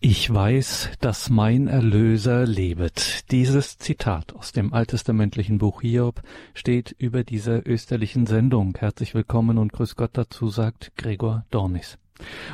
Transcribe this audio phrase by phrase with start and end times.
[0.00, 3.32] Ich weiß, dass mein Erlöser lebet.
[3.32, 6.22] Dieses Zitat aus dem alttestamentlichen Buch Hiob
[6.54, 8.76] steht über dieser österlichen Sendung.
[8.78, 11.98] Herzlich willkommen und grüß Gott dazu, sagt Gregor Dornis.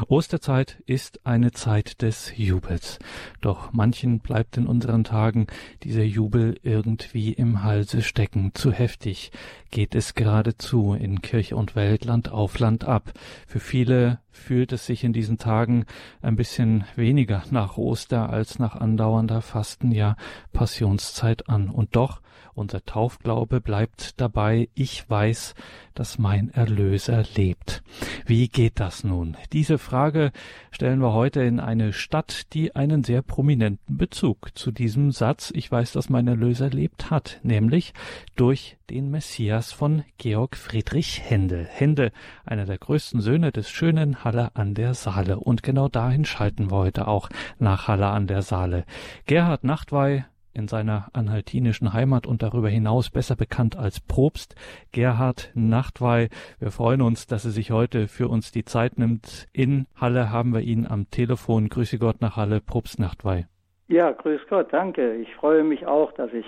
[0.08, 2.98] Osterzeit ist eine Zeit des Jubels.
[3.40, 5.46] Doch manchen bleibt in unseren Tagen
[5.82, 8.52] dieser Jubel irgendwie im Halse stecken.
[8.54, 9.32] Zu heftig
[9.70, 13.12] geht es geradezu in Kirche und Welt Land auf Land ab.
[13.46, 15.86] Für viele fühlt es sich in diesen Tagen
[16.20, 20.16] ein bisschen weniger nach Oster als nach andauernder Fasten, ja
[20.52, 21.70] Passionszeit an.
[21.70, 22.20] Und doch
[22.54, 25.54] unser Taufglaube bleibt dabei, ich weiß,
[25.94, 27.82] dass mein Erlöser lebt.
[28.26, 29.36] Wie geht das nun?
[29.52, 30.32] Diese Frage
[30.70, 35.70] stellen wir heute in eine Stadt, die einen sehr prominenten Bezug zu diesem Satz, ich
[35.70, 37.92] weiß, dass mein Erlöser lebt, hat, nämlich
[38.36, 41.66] durch den Messias von Georg Friedrich Händel.
[41.70, 42.12] Händel,
[42.44, 45.38] einer der größten Söhne des schönen Halle an der Saale.
[45.38, 47.28] Und genau dahin schalten wir heute auch
[47.58, 48.84] nach Halle an der Saale.
[49.26, 54.54] Gerhard Nachtwey, in seiner anhaltinischen Heimat und darüber hinaus besser bekannt als Propst,
[54.92, 56.28] Gerhard Nachtwey.
[56.58, 59.46] Wir freuen uns, dass er sich heute für uns die Zeit nimmt.
[59.52, 61.68] In Halle haben wir ihn am Telefon.
[61.68, 63.46] Grüße Gott nach Halle, Propst Nachtwey.
[63.88, 65.16] Ja, grüß Gott, danke.
[65.16, 66.46] Ich freue mich auch, dass ich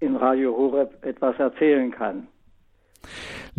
[0.00, 2.28] in Radio Horeb etwas erzählen kann.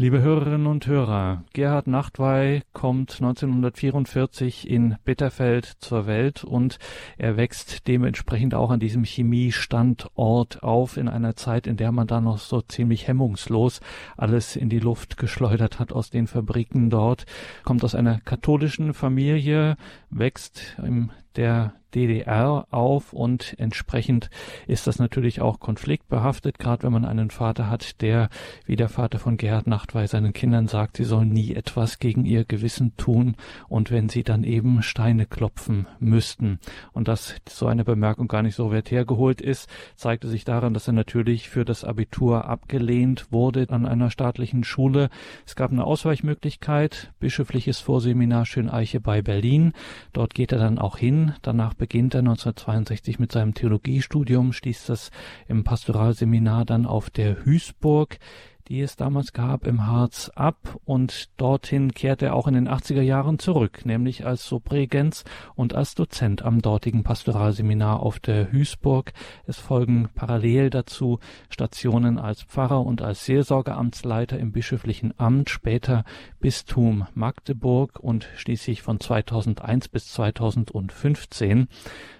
[0.01, 6.79] Liebe Hörerinnen und Hörer, Gerhard Nachtwey kommt 1944 in Bitterfeld zur Welt und
[7.17, 12.21] er wächst dementsprechend auch an diesem Chemiestandort auf in einer Zeit, in der man da
[12.21, 13.81] noch so ziemlich hemmungslos
[14.15, 17.25] alles in die Luft geschleudert hat aus den Fabriken dort,
[17.65, 19.75] kommt aus einer katholischen Familie,
[20.11, 24.29] wächst im der DDR auf und entsprechend
[24.67, 28.29] ist das natürlich auch konfliktbehaftet, gerade wenn man einen Vater hat, der,
[28.65, 32.45] wie der Vater von Gerhard Nachtwey seinen Kindern sagt, sie sollen nie etwas gegen ihr
[32.45, 33.35] Gewissen tun
[33.67, 36.59] und wenn sie dann eben Steine klopfen müssten.
[36.93, 40.87] Und dass so eine Bemerkung gar nicht so weit hergeholt ist, zeigte sich daran, dass
[40.87, 45.09] er natürlich für das Abitur abgelehnt wurde an einer staatlichen Schule.
[45.45, 49.73] Es gab eine Ausweichmöglichkeit, bischöfliches Vorseminar Schöneiche bei Berlin.
[50.13, 51.33] Dort geht er dann auch hin.
[51.41, 55.09] Danach beginnt er 1962 mit seinem Theologiestudium, schließt das
[55.47, 58.19] im Pastoralseminar dann auf der Hüßburg
[58.69, 63.01] die es damals gab, im Harz ab und dorthin kehrte er auch in den 80er
[63.01, 65.23] Jahren zurück, nämlich als Subregens
[65.55, 69.11] und als Dozent am dortigen Pastoralseminar auf der Hüßburg.
[69.47, 71.19] Es folgen parallel dazu
[71.49, 76.03] Stationen als Pfarrer und als Seelsorgeamtsleiter im bischöflichen Amt, später
[76.39, 81.67] Bistum Magdeburg und schließlich von 2001 bis 2015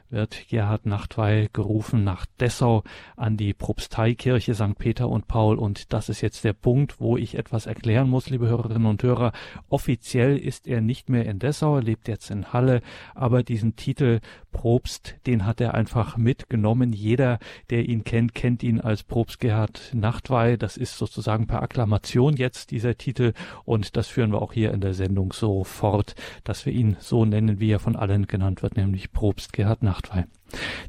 [0.10, 2.84] wird Gerhard Nachtwey gerufen nach Dessau
[3.16, 4.78] an die Propsteikirche St.
[4.78, 5.58] Peter und Paul.
[5.58, 9.32] Und das ist jetzt der Punkt, wo ich etwas erklären muss, liebe Hörerinnen und Hörer.
[9.70, 12.82] Offiziell ist er nicht mehr in Dessau, er lebt jetzt in Halle,
[13.14, 14.20] aber diesen Titel
[14.52, 16.92] Propst, den hat er einfach mitgenommen.
[16.92, 17.40] Jeder,
[17.70, 20.58] der ihn kennt, kennt ihn als Propst Gerhard Nachtwey.
[20.58, 23.34] Das ist sozusagen per Akklamation jetzt dieser Titel
[23.64, 27.26] und das führen wir auch hier in der Sendung so fort, dass wir ihn so
[27.26, 29.99] nennen, wie er von allen genannt wird, nämlich Propst Gerhard Nachtwey.
[30.00, 30.24] Nachtwey.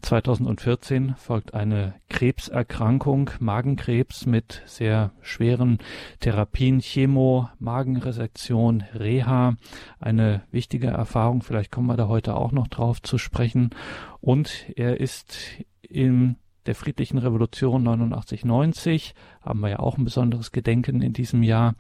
[0.03, 5.79] 2014 folgt eine Krebserkrankung, Magenkrebs mit sehr schweren
[6.21, 9.57] Therapien, Chemo, Magenresektion, Reha.
[9.99, 13.71] Eine wichtige Erfahrung, vielleicht kommen wir da heute auch noch drauf zu sprechen.
[14.21, 15.37] Und er ist
[15.83, 21.75] im der friedlichen Revolution 89-90 haben wir ja auch ein besonderes Gedenken in diesem Jahr.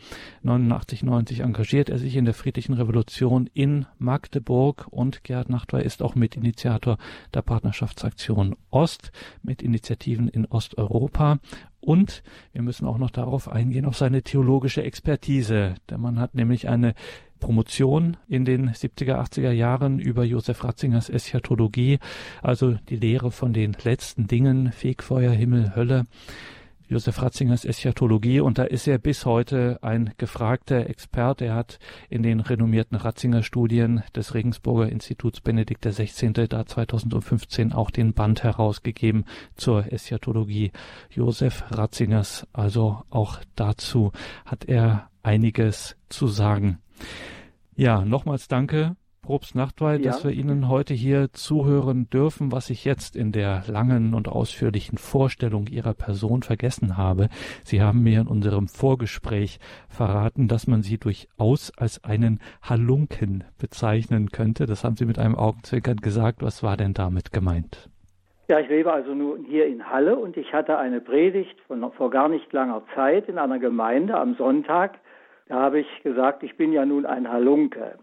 [0.44, 6.14] 89-90 engagiert er sich in der friedlichen Revolution in Magdeburg und Gerhard Nachtwey ist auch
[6.14, 6.98] Mitinitiator
[7.34, 11.38] der Partnerschaftsaktion Ost mit Initiativen in Osteuropa.
[11.80, 15.74] Und wir müssen auch noch darauf eingehen, auf seine theologische Expertise.
[15.88, 16.94] Der Mann hat nämlich eine
[17.40, 21.98] Promotion in den 70er, 80er Jahren über Josef Ratzingers Eschatologie,
[22.42, 26.04] also die Lehre von den letzten Dingen, Fegfeuer, Himmel, Hölle.
[26.90, 31.44] Josef Ratzingers Eschatologie und da ist er bis heute ein gefragter Experte.
[31.44, 31.78] Er hat
[32.08, 36.32] in den renommierten Ratzinger Studien des Regensburger Instituts Benedikt XVI.
[36.48, 40.72] da 2015 auch den Band herausgegeben zur Eschatologie
[41.10, 42.48] Josef Ratzingers.
[42.52, 44.10] Also auch dazu
[44.44, 46.80] hat er einiges zu sagen.
[47.76, 50.10] Ja, nochmals danke, Probst Nachtwey, ja.
[50.10, 54.98] dass wir Ihnen heute hier zuhören dürfen, was ich jetzt in der langen und ausführlichen
[54.98, 57.28] Vorstellung Ihrer Person vergessen habe.
[57.62, 59.58] Sie haben mir in unserem Vorgespräch
[59.88, 64.66] verraten, dass man Sie durchaus als einen Halunken bezeichnen könnte.
[64.66, 66.42] Das haben Sie mit einem Augenzwinkern gesagt.
[66.42, 67.90] Was war denn damit gemeint?
[68.48, 72.10] Ja, ich lebe also nun hier in Halle und ich hatte eine Predigt von vor
[72.10, 74.98] gar nicht langer Zeit in einer Gemeinde am Sonntag
[75.50, 77.98] da habe ich gesagt, ich bin ja nun ein Halunke.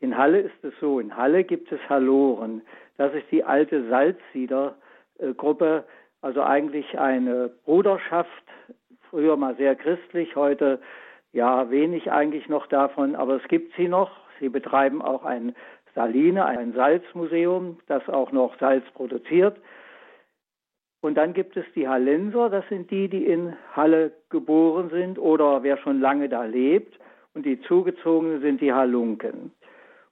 [0.00, 2.62] In Halle ist es so, in Halle gibt es Haloren.
[2.96, 5.84] Das ist die alte Salzsieder-Gruppe,
[6.22, 8.30] also eigentlich eine Bruderschaft,
[9.10, 10.80] früher mal sehr christlich, heute
[11.34, 14.10] ja wenig eigentlich noch davon, aber es gibt sie noch.
[14.40, 15.54] Sie betreiben auch ein
[15.94, 19.58] Saline, ein Salzmuseum, das auch noch Salz produziert.
[21.00, 25.62] Und dann gibt es die Hallenser, das sind die, die in Halle geboren sind oder
[25.62, 26.98] wer schon lange da lebt.
[27.34, 29.52] Und die Zugezogenen sind die Halunken.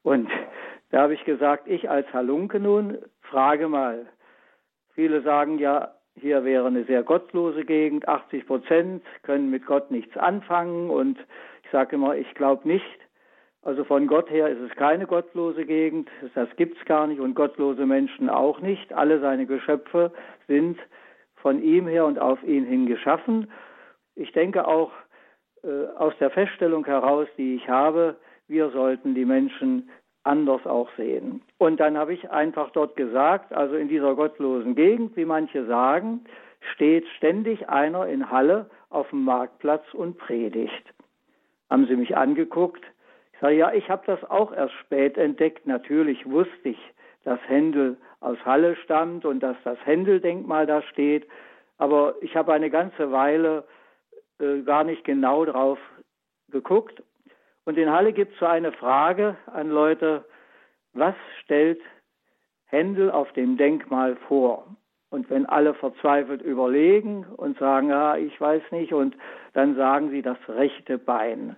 [0.02, 0.28] Und
[0.90, 4.06] da habe ich gesagt, ich als Halunke nun frage mal.
[4.94, 10.16] Viele sagen ja, hier wäre eine sehr gottlose Gegend, 80 Prozent können mit Gott nichts
[10.16, 10.90] anfangen.
[10.90, 11.18] Und
[11.64, 12.84] ich sage immer, ich glaube nicht.
[13.64, 17.34] Also von Gott her ist es keine gottlose Gegend, das gibt es gar nicht und
[17.34, 18.92] gottlose Menschen auch nicht.
[18.92, 20.12] Alle seine Geschöpfe
[20.46, 20.78] sind
[21.36, 23.50] von ihm her und auf ihn hin geschaffen.
[24.16, 24.92] Ich denke auch
[25.62, 28.16] äh, aus der Feststellung heraus, die ich habe,
[28.48, 29.88] wir sollten die Menschen
[30.24, 31.40] anders auch sehen.
[31.56, 36.24] Und dann habe ich einfach dort gesagt, also in dieser gottlosen Gegend, wie manche sagen,
[36.74, 40.84] steht ständig einer in Halle auf dem Marktplatz und predigt.
[41.70, 42.84] Haben sie mich angeguckt?
[43.44, 45.66] Ich sage, ja, ich habe das auch erst spät entdeckt.
[45.66, 46.78] Natürlich wusste ich,
[47.24, 51.28] dass Händel aus Halle stammt und dass das Händel-Denkmal da steht.
[51.76, 53.64] Aber ich habe eine ganze Weile
[54.40, 55.78] äh, gar nicht genau drauf
[56.48, 57.02] geguckt
[57.66, 60.24] und in Halle gibt es so eine Frage an Leute,
[60.94, 61.82] was stellt
[62.64, 64.66] Händel auf dem Denkmal vor?
[65.10, 69.14] Und wenn alle verzweifelt überlegen und sagen, ja, ich weiß nicht, und
[69.52, 71.56] dann sagen sie das rechte Bein,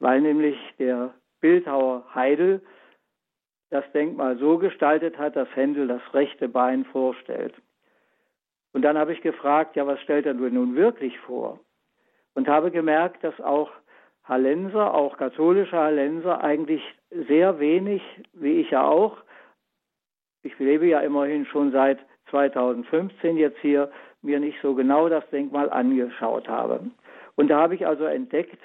[0.00, 2.62] weil nämlich der Bildhauer Heidel
[3.70, 7.54] das Denkmal so gestaltet hat, dass Händel das rechte Bein vorstellt.
[8.72, 11.60] Und dann habe ich gefragt, ja, was stellt er nun wirklich vor?
[12.34, 13.70] Und habe gemerkt, dass auch
[14.24, 18.02] Hallenser, auch katholische Hallenser, eigentlich sehr wenig,
[18.32, 19.16] wie ich ja auch,
[20.42, 21.98] ich lebe ja immerhin schon seit
[22.30, 23.90] 2015 jetzt hier,
[24.22, 26.90] mir nicht so genau das Denkmal angeschaut habe.
[27.36, 28.58] Und da habe ich also entdeckt,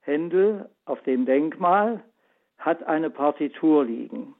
[0.00, 2.02] Händel auf dem Denkmal
[2.58, 4.34] hat eine Partitur liegen.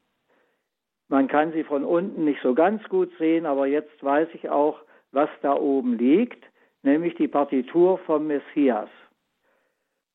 [1.09, 4.81] Man kann sie von unten nicht so ganz gut sehen, aber jetzt weiß ich auch,
[5.13, 6.45] was da oben liegt,
[6.83, 8.89] nämlich die Partitur vom Messias.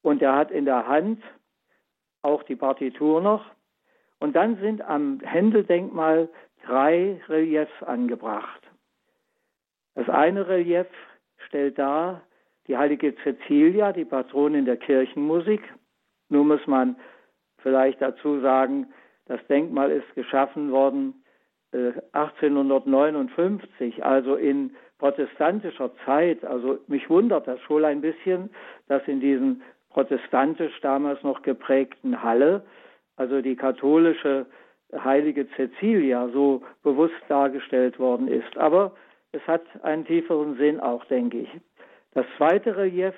[0.02, 1.22] Und er hat in der Hand
[2.22, 3.46] auch die Partitur noch.
[4.20, 6.30] Und dann sind am Händeldenkmal
[6.66, 8.62] drei Reliefs angebracht.
[9.96, 10.88] Das eine Relief
[11.48, 12.22] stellt dar
[12.68, 15.62] die heilige Cecilia, die Patronin der Kirchenmusik.
[16.30, 16.96] Nun muss man
[17.62, 18.88] vielleicht dazu sagen,
[19.26, 21.14] das Denkmal ist geschaffen worden
[22.14, 26.44] 1859, äh, also in protestantischer Zeit.
[26.44, 28.50] Also mich wundert das schon ein bisschen,
[28.88, 32.64] dass in diesen protestantisch damals noch geprägten Halle,
[33.16, 34.46] also die katholische
[34.96, 38.58] heilige Cecilia so bewusst dargestellt worden ist.
[38.58, 38.94] Aber
[39.32, 41.50] es hat einen tieferen Sinn auch, denke ich.
[42.14, 43.14] Das zweite Relief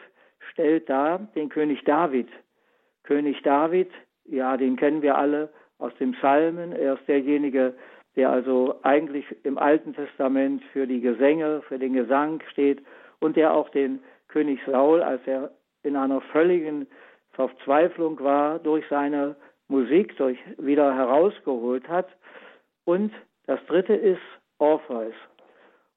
[0.51, 2.27] stellt dar den König David.
[3.03, 3.89] König David,
[4.31, 6.71] ja, den kennen wir alle aus dem Psalmen.
[6.71, 7.73] Er ist derjenige,
[8.15, 12.81] der also eigentlich im Alten Testament für die Gesänge, für den Gesang steht
[13.19, 15.51] und der auch den König Saul, als er
[15.83, 16.87] in einer völligen
[17.31, 19.35] Verzweiflung war, durch seine
[19.67, 22.07] Musik durch wieder herausgeholt hat.
[22.85, 23.11] Und
[23.47, 24.21] das dritte ist
[24.59, 25.13] Orpheus.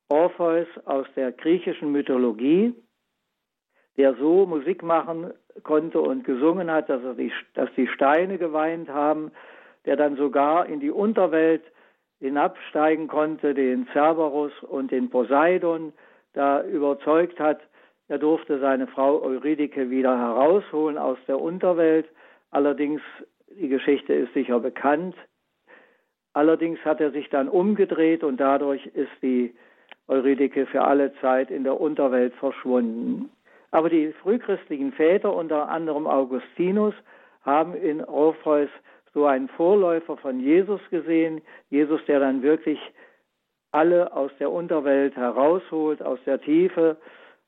[0.08, 2.74] Orpheus aus der griechischen Mythologie,
[3.96, 9.30] der so Musik machen konnte und gesungen hat, dass, die, dass die Steine geweint haben,
[9.84, 11.62] der dann sogar in die Unterwelt
[12.20, 15.92] hinabsteigen konnte, den Cerberus und den Poseidon
[16.32, 17.60] da überzeugt hat,
[18.08, 22.06] er durfte seine Frau Eurydike wieder herausholen aus der Unterwelt.
[22.50, 23.00] Allerdings,
[23.48, 25.14] die Geschichte ist sicher bekannt.
[26.34, 29.54] Allerdings hat er sich dann umgedreht und dadurch ist die
[30.08, 33.30] Eurydike für alle Zeit in der Unterwelt verschwunden.
[33.74, 36.94] Aber die frühchristlichen Väter, unter anderem Augustinus,
[37.42, 38.68] haben in Orpheus
[39.12, 41.42] so einen Vorläufer von Jesus gesehen.
[41.70, 42.78] Jesus, der dann wirklich
[43.72, 46.96] alle aus der Unterwelt herausholt, aus der Tiefe,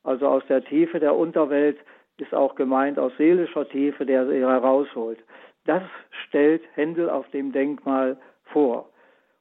[0.02, 1.78] also aus der Tiefe der Unterwelt
[2.16, 5.21] ist auch gemeint aus seelischer Tiefe, der sie herausholt.
[5.64, 5.85] Das
[6.26, 8.16] stellt Händel auf dem Denkmal
[8.47, 8.88] vor.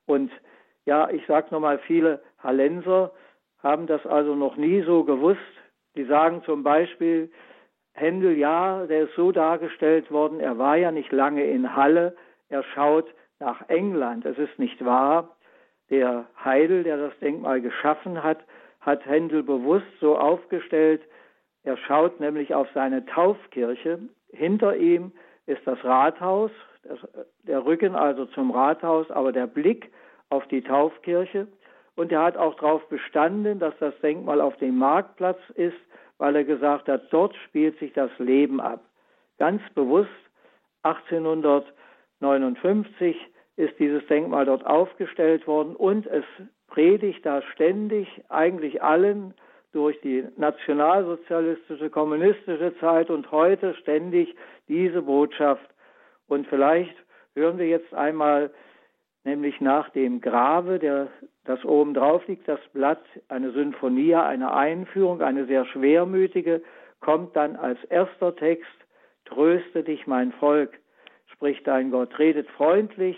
[0.06, 0.32] Und
[0.86, 3.12] ja, ich sage nochmal, viele Hallenser
[3.64, 5.40] haben das also noch nie so gewusst.
[5.96, 7.32] Die sagen zum Beispiel,
[7.94, 12.16] Händel, ja, der ist so dargestellt worden, er war ja nicht lange in Halle,
[12.50, 13.08] er schaut
[13.40, 14.26] nach England.
[14.26, 15.36] Es ist nicht wahr.
[15.90, 18.40] Der Heidel, der das Denkmal geschaffen hat,
[18.82, 21.02] hat Händel bewusst so aufgestellt,
[21.64, 24.00] er schaut nämlich auf seine Taufkirche.
[24.32, 25.12] Hinter ihm
[25.48, 26.52] ist das Rathaus,
[26.84, 27.00] das,
[27.44, 29.92] der Rücken also zum Rathaus, aber der Blick
[30.30, 31.48] auf die Taufkirche
[31.96, 35.78] und er hat auch darauf bestanden, dass das Denkmal auf dem Marktplatz ist,
[36.18, 38.82] weil er gesagt hat, dort spielt sich das Leben ab.
[39.38, 40.10] Ganz bewusst
[40.84, 43.16] 1859
[43.58, 46.26] ist dieses Denkmal dort aufgestellt worden und es
[46.68, 49.34] predigt da ständig eigentlich allen
[49.72, 54.36] durch die nationalsozialistische, kommunistische Zeit und heute ständig
[54.68, 55.70] diese Botschaft.
[56.28, 56.96] Und vielleicht
[57.36, 58.52] hören wir jetzt einmal,
[59.26, 61.08] nämlich nach dem Grave, der,
[61.44, 66.62] das oben drauf liegt, das Blatt, eine Sinfonie, eine Einführung, eine sehr schwermütige,
[67.02, 68.72] kommt dann als erster Text,
[69.26, 70.80] Tröste dich, mein Volk,
[71.34, 73.18] spricht dein Gott, redet freundlich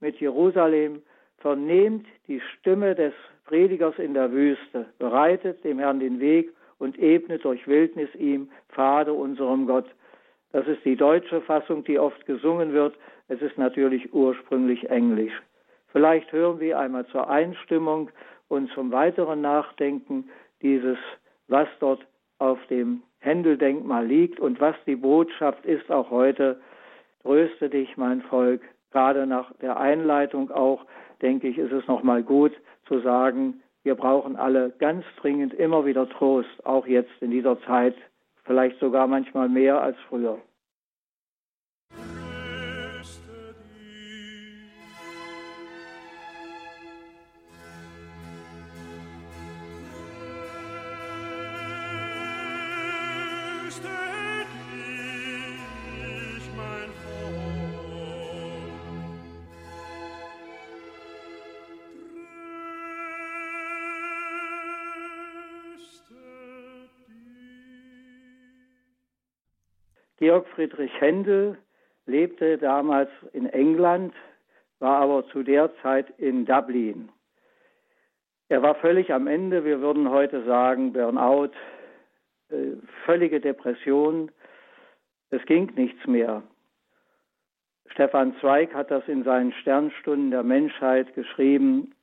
[0.00, 1.02] mit Jerusalem,
[1.38, 3.12] vernehmt die Stimme des
[3.44, 9.12] Predigers in der Wüste, bereitet dem Herrn den Weg und ebnet durch Wildnis ihm Pfade
[9.12, 9.86] unserem Gott.
[10.54, 12.94] Das ist die deutsche Fassung, die oft gesungen wird.
[13.26, 15.32] Es ist natürlich ursprünglich Englisch.
[15.88, 18.08] Vielleicht hören wir einmal zur Einstimmung
[18.46, 20.30] und zum weiteren Nachdenken
[20.62, 20.96] dieses,
[21.48, 22.06] was dort
[22.38, 26.60] auf dem Händeldenkmal liegt und was die Botschaft ist auch heute.
[27.22, 28.62] Tröste dich, mein Volk.
[28.92, 30.86] Gerade nach der Einleitung auch,
[31.20, 32.52] denke ich, ist es nochmal gut
[32.86, 37.96] zu sagen, wir brauchen alle ganz dringend immer wieder Trost, auch jetzt in dieser Zeit,
[38.44, 40.38] vielleicht sogar manchmal mehr als früher.
[70.24, 71.58] Georg Friedrich Händel
[72.06, 74.14] lebte damals in England,
[74.78, 77.10] war aber zu der Zeit in Dublin.
[78.48, 81.50] Er war völlig am Ende, wir würden heute sagen Burnout,
[82.48, 82.72] äh,
[83.04, 84.30] völlige Depression,
[85.28, 86.42] es ging nichts mehr.
[87.88, 91.94] Stefan Zweig hat das in seinen Sternstunden der Menschheit geschrieben,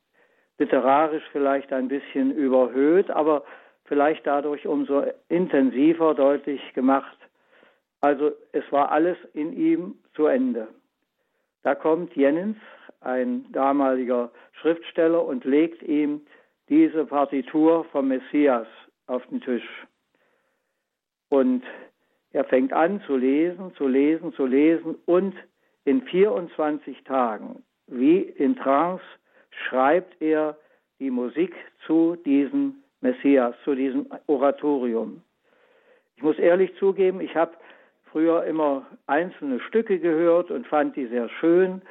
[0.60, 3.44] literarisch vielleicht ein bisschen überhöht, aber
[3.86, 7.18] vielleicht dadurch umso intensiver deutlich gemacht,
[8.02, 10.68] also es war alles in ihm zu Ende.
[11.64, 12.58] Da kommt Jennens,
[13.00, 16.22] ein damaliger Schriftsteller, und legt ihm
[16.70, 18.68] diese Partitur vom Messias
[19.08, 19.86] auf den Tisch.
[21.30, 21.64] Und
[22.34, 25.36] er fängt an zu lesen, zu lesen, zu lesen und
[25.86, 29.04] in 24 Tagen, wie in Trance,
[29.52, 30.58] schreibt er
[31.00, 31.54] die Musik
[31.86, 35.22] zu diesem Messias, zu diesem Oratorium.
[36.16, 37.54] Ich muss ehrlich zugeben, ich habe
[38.12, 41.82] früher immer einzelne Stücke gehört und fand die sehr schön.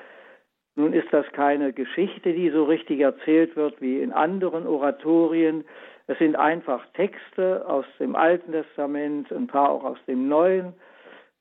[0.76, 5.64] Nun ist das keine Geschichte, die so richtig erzählt wird wie in anderen Oratorien.
[6.06, 10.74] Es sind einfach Texte aus dem Alten Testament, ein paar auch aus dem Neuen.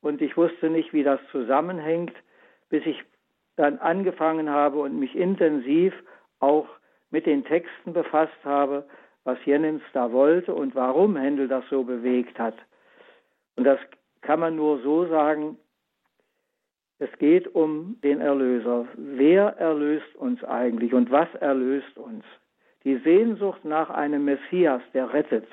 [0.01, 2.13] Und ich wusste nicht, wie das zusammenhängt,
[2.69, 3.03] bis ich
[3.55, 5.93] dann angefangen habe und mich intensiv
[6.39, 6.67] auch
[7.11, 8.85] mit den Texten befasst habe,
[9.23, 12.55] was Jennens da wollte und warum Händel das so bewegt hat.
[13.57, 13.79] Und das
[14.21, 15.57] kann man nur so sagen,
[16.99, 18.85] es geht um den Erlöser.
[18.95, 22.25] Wer erlöst uns eigentlich und was erlöst uns?
[22.83, 25.47] Die Sehnsucht nach einem Messias, der rettet.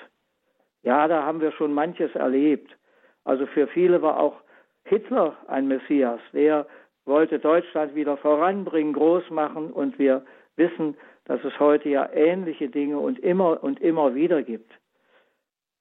[0.83, 2.77] Ja, da haben wir schon manches erlebt.
[3.25, 4.41] Also für viele war auch
[4.85, 6.21] Hitler ein Messias.
[6.33, 6.67] Der
[7.05, 10.25] wollte Deutschland wieder voranbringen, groß machen und wir
[10.57, 14.73] wissen, dass es heute ja ähnliche Dinge und immer und immer wieder gibt.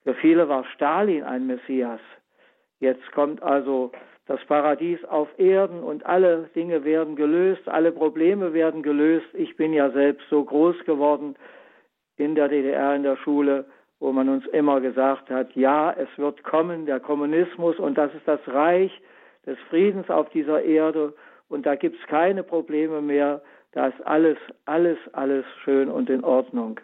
[0.04, 2.00] Für viele war Stalin ein Messias.
[2.86, 3.92] Jetzt kommt also
[4.28, 9.26] das Paradies auf Erden und alle Dinge werden gelöst, alle Probleme werden gelöst.
[9.34, 11.36] Ich bin ja selbst so groß geworden
[12.16, 13.66] in der DDR in der Schule,
[14.00, 18.28] wo man uns immer gesagt hat, ja, es wird kommen, der Kommunismus und das ist
[18.28, 18.92] das Reich
[19.48, 21.16] des Friedens auf dieser Erde
[21.50, 26.24] und da gibt es keine Probleme mehr, da ist alles, alles, alles schön und in
[26.24, 26.80] Ordnung.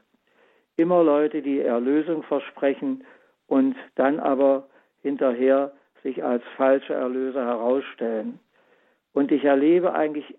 [0.77, 3.03] Immer Leute, die Erlösung versprechen
[3.45, 4.67] und dann aber
[5.03, 8.39] hinterher sich als falsche Erlöser herausstellen.
[9.13, 10.37] Und ich erlebe eigentlich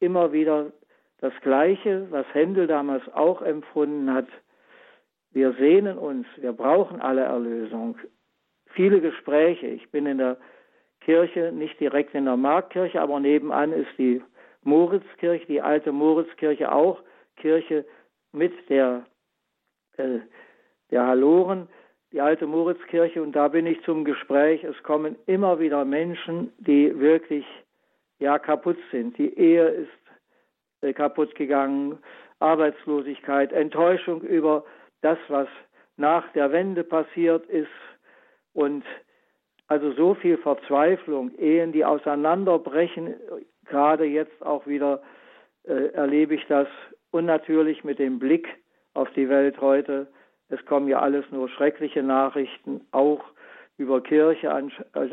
[0.00, 0.72] immer wieder
[1.18, 4.26] das Gleiche, was Händel damals auch empfunden hat.
[5.30, 7.96] Wir sehnen uns, wir brauchen alle Erlösung.
[8.66, 9.66] Viele Gespräche.
[9.66, 10.36] Ich bin in der
[11.00, 14.22] Kirche, nicht direkt in der Marktkirche, aber nebenan ist die
[14.62, 17.02] Moritzkirche, die alte Moritzkirche auch
[17.36, 17.84] Kirche
[18.32, 19.04] mit der,
[19.96, 20.20] äh,
[20.90, 21.68] der Haloren
[22.12, 24.62] die alte Moritzkirche und da bin ich zum Gespräch.
[24.64, 27.46] Es kommen immer wieder Menschen, die wirklich
[28.18, 29.16] ja kaputt sind.
[29.18, 30.02] Die Ehe ist
[30.82, 31.98] äh, kaputt gegangen,
[32.38, 34.64] Arbeitslosigkeit, Enttäuschung über
[35.00, 35.48] das, was
[35.96, 37.68] nach der Wende passiert ist
[38.52, 38.84] und
[39.68, 43.14] also so viel Verzweiflung, Ehen, die auseinanderbrechen,
[43.64, 45.02] gerade jetzt auch wieder
[45.64, 46.68] äh, erlebe ich das
[47.10, 48.48] unnatürlich mit dem Blick
[48.94, 50.08] auf die Welt heute.
[50.52, 53.24] Es kommen ja alles nur schreckliche Nachrichten, auch
[53.78, 54.52] über Kirche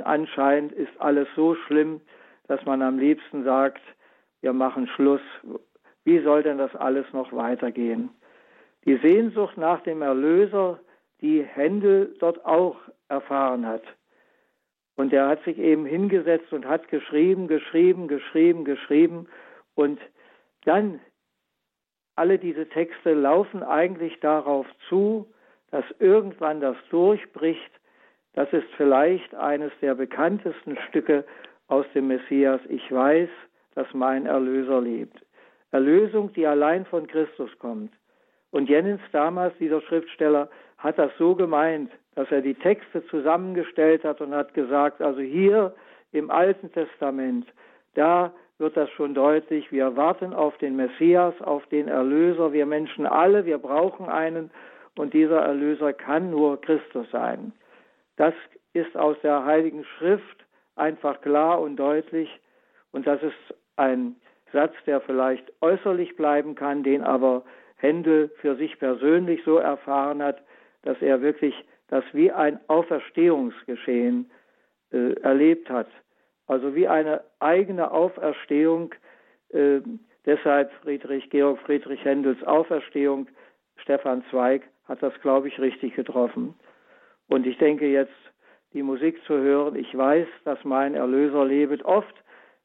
[0.04, 2.02] anscheinend ist alles so schlimm,
[2.48, 3.82] dass man am liebsten sagt,
[4.42, 5.22] wir machen Schluss.
[6.04, 8.10] Wie soll denn das alles noch weitergehen?
[8.84, 10.82] Die Sehnsucht nach dem Erlöser,
[11.22, 12.76] die Händel dort auch
[13.08, 13.84] erfahren hat.
[14.98, 19.28] Und er hat sich eben hingesetzt und hat geschrieben, geschrieben, geschrieben, geschrieben.
[19.74, 20.02] Und
[20.66, 21.00] dann,
[22.20, 25.26] alle diese Texte laufen eigentlich darauf zu,
[25.72, 27.72] dass irgendwann das durchbricht.
[28.34, 31.24] Das ist vielleicht eines der bekanntesten Stücke
[31.70, 32.60] aus dem Messias.
[32.68, 33.30] Ich weiß,
[33.76, 35.18] dass mein Erlöser lebt.
[35.72, 37.94] Erlösung, die allein von Christus kommt.
[38.52, 44.20] Und Jennings damals, dieser Schriftsteller, hat das so gemeint, dass er die Texte zusammengestellt hat
[44.20, 45.74] und hat gesagt, also hier
[46.12, 47.48] im Alten Testament,
[47.94, 53.06] da wird das schon deutlich, wir warten auf den Messias, auf den Erlöser, wir Menschen
[53.06, 54.52] alle, wir brauchen einen
[54.96, 57.54] und dieser Erlöser kann nur Christus sein.
[58.18, 58.34] Das
[58.74, 62.30] ist aus der Heiligen Schrift einfach klar und deutlich
[62.92, 64.16] und das ist ein
[64.52, 67.44] Satz, der vielleicht äußerlich bleiben kann, den aber
[67.78, 70.42] Händel für sich persönlich so erfahren hat,
[70.82, 71.56] dass er wirklich
[71.88, 74.30] das wie ein Auferstehungsgeschehen
[74.92, 75.88] äh, erlebt hat.
[76.50, 78.96] Also wie eine eigene Auferstehung.
[79.50, 79.82] Äh,
[80.26, 83.28] deshalb Friedrich, Georg Friedrich Händels Auferstehung,
[83.78, 86.56] Stefan Zweig hat das, glaube ich, richtig getroffen.
[87.28, 88.12] Und ich denke jetzt,
[88.74, 91.86] die Musik zu hören, ich weiß, dass mein Erlöser lebt.
[91.86, 92.16] Oft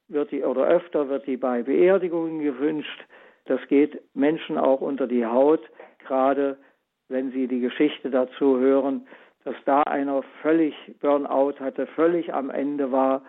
[0.09, 3.05] wird die oder öfter wird die bei Beerdigungen gewünscht.
[3.45, 5.61] Das geht Menschen auch unter die Haut,
[6.07, 6.57] gerade
[7.09, 9.07] wenn sie die Geschichte dazu hören,
[9.45, 13.21] dass da einer völlig Burnout hatte, völlig am Ende war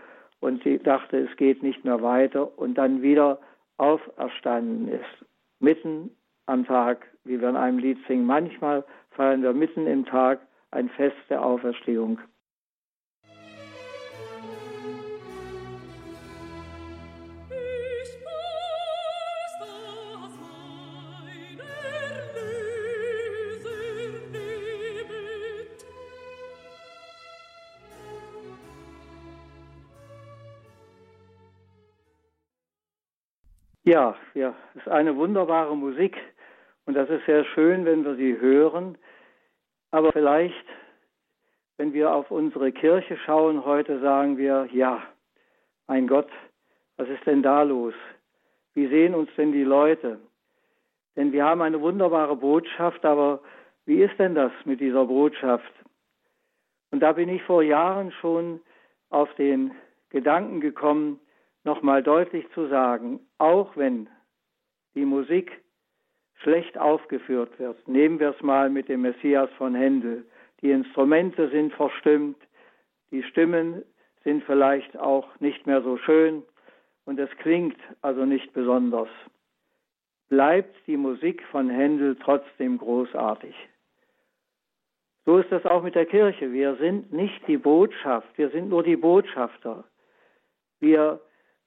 [0.45, 3.39] und sie dachte, es geht nicht mehr weiter und dann wieder
[3.77, 5.25] auferstanden ist.
[5.59, 6.11] Mitten
[6.45, 8.27] am Tag, wie wir in einem Lied singen.
[8.27, 12.19] Manchmal feiern wir mitten im Tag ein Fest der Auferstehung.
[33.87, 36.17] Ja, ja, es ist eine wunderbare Musik
[36.87, 38.97] und das ist sehr schön, wenn wir sie hören.
[39.91, 40.65] Aber vielleicht,
[41.77, 45.03] wenn wir auf unsere Kirche schauen heute, sagen wir, ja,
[45.85, 46.31] mein Gott,
[46.97, 47.93] was ist denn da los?
[48.73, 50.19] Wie sehen uns denn die Leute?
[51.15, 53.39] Denn wir haben eine wunderbare Botschaft, aber
[53.85, 55.71] wie ist denn das mit dieser Botschaft?
[56.89, 58.61] Und da bin ich vor Jahren schon
[59.11, 59.75] auf den
[60.09, 61.19] Gedanken gekommen,
[61.65, 64.07] nochmal deutlich zu sagen, auch wenn
[64.93, 65.51] die Musik
[66.35, 70.25] schlecht aufgeführt wird, nehmen wir es mal mit dem Messias von Händel,
[70.61, 72.37] die Instrumente sind verstimmt,
[73.11, 73.83] die Stimmen
[74.23, 76.43] sind vielleicht auch nicht mehr so schön
[77.05, 79.09] und es klingt also nicht besonders.
[80.29, 83.55] Bleibt die Musik von Händel trotzdem großartig.
[85.25, 86.51] So ist das auch mit der Kirche.
[86.51, 89.83] Wir sind nicht die Botschaft, wir sind nur die Botschafter.
[90.79, 91.19] Wir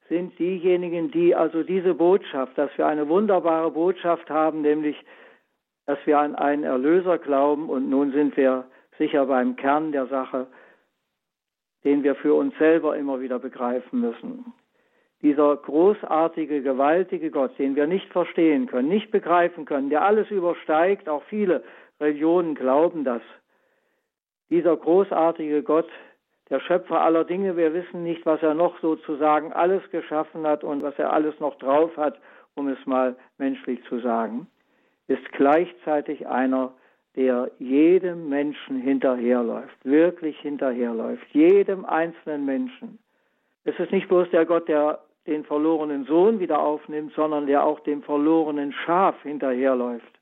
[0.09, 4.97] sind diejenigen, die also diese Botschaft, dass wir eine wunderbare Botschaft haben, nämlich,
[5.87, 8.65] dass wir an einen Erlöser glauben und nun sind wir
[8.99, 10.47] sicher beim Kern der Sache,
[11.85, 14.53] den wir für uns selber immer wieder begreifen müssen.
[15.23, 21.09] Dieser großartige, gewaltige Gott, den wir nicht verstehen können, nicht begreifen können, der alles übersteigt,
[21.09, 21.65] auch viele
[22.01, 23.23] Religionen glauben das.
[24.49, 25.89] Dieser großartige Gott,
[26.51, 27.57] der Schöpfer aller Dinge.
[27.57, 31.57] Wir wissen nicht, was er noch sozusagen alles geschaffen hat und was er alles noch
[31.59, 32.19] drauf hat,
[32.55, 34.47] um es mal menschlich zu sagen,
[35.07, 36.73] ist gleichzeitig einer,
[37.17, 42.99] der jedem Menschen hinterherläuft, wirklich hinterherläuft, jedem einzelnen Menschen.
[43.65, 47.81] Es ist nicht bloß der Gott, der den verlorenen Sohn wieder aufnimmt, sondern der auch
[47.81, 50.21] dem verlorenen Schaf hinterherläuft,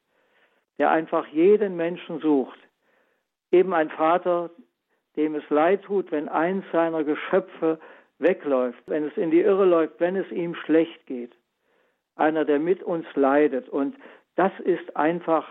[0.79, 2.59] der einfach jeden Menschen sucht.
[3.53, 4.51] Eben ein Vater,
[5.17, 7.79] dem es leid tut, wenn eins seiner Geschöpfe
[8.19, 11.35] wegläuft, wenn es in die Irre läuft, wenn es ihm schlecht geht.
[12.17, 13.69] Einer, der mit uns leidet.
[13.69, 13.97] Und
[14.37, 15.47] das ist einfach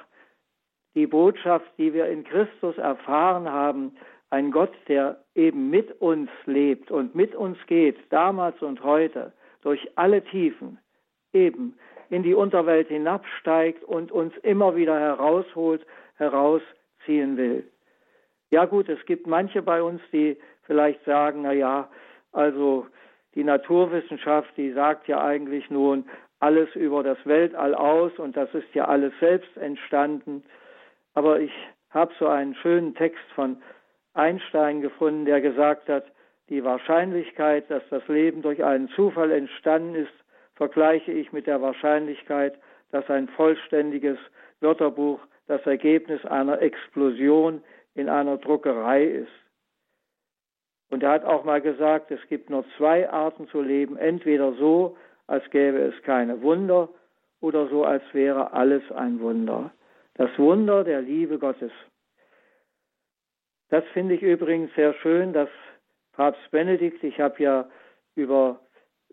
[0.95, 3.95] die Botschaft, die wir in Christus erfahren haben.
[4.29, 9.87] Ein Gott, der eben mit uns lebt und mit uns geht, damals und heute, durch
[9.95, 10.79] alle Tiefen.
[11.33, 11.77] Eben
[12.09, 17.67] in die Unterwelt hinabsteigt und uns immer wieder herausholt, herausziehen will.
[18.55, 21.89] Ja gut, es gibt manche bei uns, die vielleicht sagen, na ja,
[22.31, 22.87] also
[23.33, 26.05] die Naturwissenschaft, die sagt ja eigentlich nun
[26.39, 30.41] alles über das Weltall aus und das ist ja alles selbst entstanden.
[31.15, 31.51] Aber ich
[31.89, 33.57] habe so einen schönen Text von
[34.13, 36.05] Einstein gefunden, der gesagt hat,
[36.47, 40.13] die Wahrscheinlichkeit, dass das Leben durch einen Zufall entstanden ist,
[40.53, 42.57] vergleiche ich mit der Wahrscheinlichkeit,
[42.93, 44.17] dass ein vollständiges
[44.61, 47.61] Wörterbuch das Ergebnis einer Explosion
[47.95, 49.31] in einer Druckerei ist.
[50.89, 54.97] Und er hat auch mal gesagt, es gibt nur zwei Arten zu leben, entweder so,
[55.27, 56.89] als gäbe es keine Wunder,
[57.41, 59.71] oder so, als wäre alles ein Wunder.
[60.15, 61.71] Das Wunder der Liebe Gottes.
[63.69, 65.49] Das finde ich übrigens sehr schön, dass
[66.13, 67.69] Papst Benedikt, ich habe ja
[68.15, 68.59] über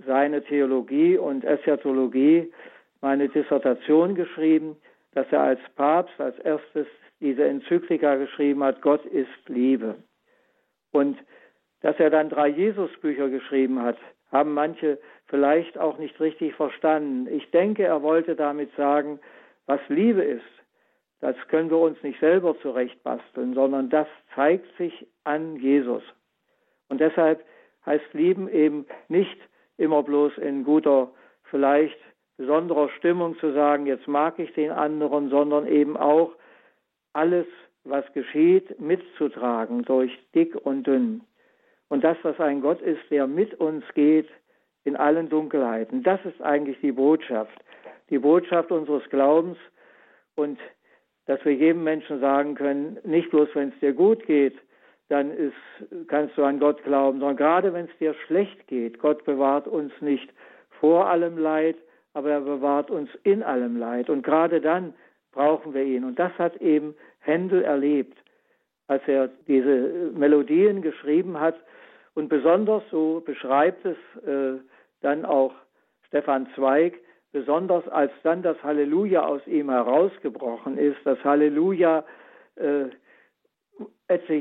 [0.06, 2.52] seine Theologie und Eschatologie
[3.00, 4.76] meine Dissertation geschrieben,
[5.12, 6.86] dass er als Papst als erstes
[7.22, 9.96] diese Enzyklika geschrieben hat, Gott ist Liebe.
[10.90, 11.18] Und
[11.80, 13.96] dass er dann drei Jesusbücher geschrieben hat,
[14.30, 17.26] haben manche vielleicht auch nicht richtig verstanden.
[17.32, 19.20] Ich denke, er wollte damit sagen,
[19.66, 20.44] was Liebe ist,
[21.20, 26.02] das können wir uns nicht selber zurechtbasteln, sondern das zeigt sich an Jesus.
[26.88, 27.44] Und deshalb
[27.86, 29.38] heißt Lieben eben nicht
[29.76, 31.12] immer bloß in guter,
[31.44, 31.98] vielleicht
[32.36, 36.34] besonderer Stimmung zu sagen, jetzt mag ich den anderen, sondern eben auch
[37.12, 37.46] alles,
[37.84, 41.22] was geschieht, mitzutragen durch dick und dünn.
[41.88, 44.28] Und das, was ein Gott ist, der mit uns geht
[44.84, 47.58] in allen Dunkelheiten, das ist eigentlich die Botschaft.
[48.10, 49.58] Die Botschaft unseres Glaubens
[50.34, 50.58] und
[51.26, 54.56] dass wir jedem Menschen sagen können, nicht bloß wenn es dir gut geht,
[55.08, 59.24] dann ist, kannst du an Gott glauben, sondern gerade wenn es dir schlecht geht, Gott
[59.24, 60.32] bewahrt uns nicht
[60.80, 61.76] vor allem Leid,
[62.14, 64.08] aber er bewahrt uns in allem Leid.
[64.08, 64.94] Und gerade dann
[65.32, 66.04] brauchen wir ihn.
[66.04, 68.16] Und das hat eben Händel erlebt,
[68.86, 71.56] als er diese Melodien geschrieben hat.
[72.14, 74.60] Und besonders, so beschreibt es äh,
[75.00, 75.54] dann auch
[76.08, 77.00] Stefan Zweig,
[77.32, 82.04] besonders als dann das Halleluja aus ihm herausgebrochen ist, das Halleluja
[82.56, 82.84] äh,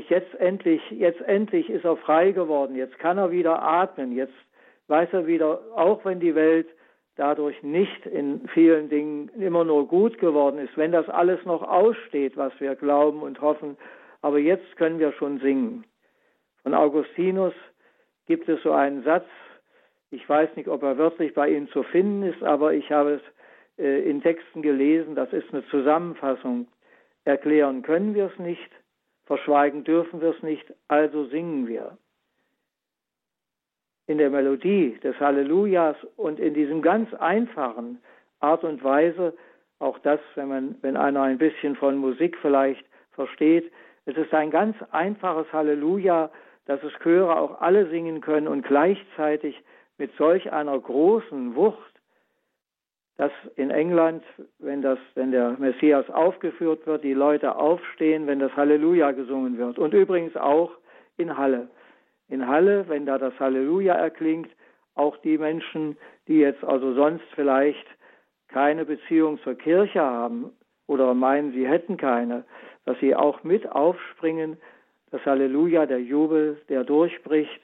[0.08, 4.34] jetzt endlich, jetzt endlich ist er frei geworden, jetzt kann er wieder atmen, jetzt
[4.88, 6.68] weiß er wieder, auch wenn die Welt
[7.16, 12.36] dadurch nicht in vielen Dingen immer nur gut geworden ist, wenn das alles noch aussteht,
[12.36, 13.76] was wir glauben und hoffen,
[14.22, 15.84] aber jetzt können wir schon singen.
[16.62, 17.54] Von Augustinus
[18.26, 19.26] gibt es so einen Satz,
[20.10, 23.22] ich weiß nicht, ob er wörtlich bei Ihnen zu finden ist, aber ich habe es
[23.82, 26.68] äh, in Texten gelesen, das ist eine Zusammenfassung.
[27.24, 28.70] Erklären können wir es nicht,
[29.24, 31.96] verschweigen dürfen wir es nicht, also singen wir
[34.06, 37.98] in der Melodie des Hallelujas und in diesem ganz einfachen
[38.40, 39.34] Art und Weise,
[39.78, 43.70] auch das, wenn man, wenn einer ein bisschen von Musik vielleicht versteht,
[44.04, 46.30] es ist ein ganz einfaches Halleluja,
[46.66, 49.60] dass es Chöre auch alle singen können und gleichzeitig
[49.98, 51.92] mit solch einer großen Wucht,
[53.16, 54.24] dass in England,
[54.58, 59.78] wenn das, wenn der Messias aufgeführt wird, die Leute aufstehen, wenn das Halleluja gesungen wird.
[59.78, 60.72] Und übrigens auch
[61.16, 61.68] in Halle
[62.32, 64.48] in Halle, wenn da das Halleluja erklingt,
[64.94, 67.86] auch die Menschen, die jetzt also sonst vielleicht
[68.48, 70.50] keine Beziehung zur Kirche haben
[70.86, 72.44] oder meinen, sie hätten keine,
[72.86, 74.56] dass sie auch mit aufspringen,
[75.10, 77.60] das Halleluja, der Jubel, der durchbricht.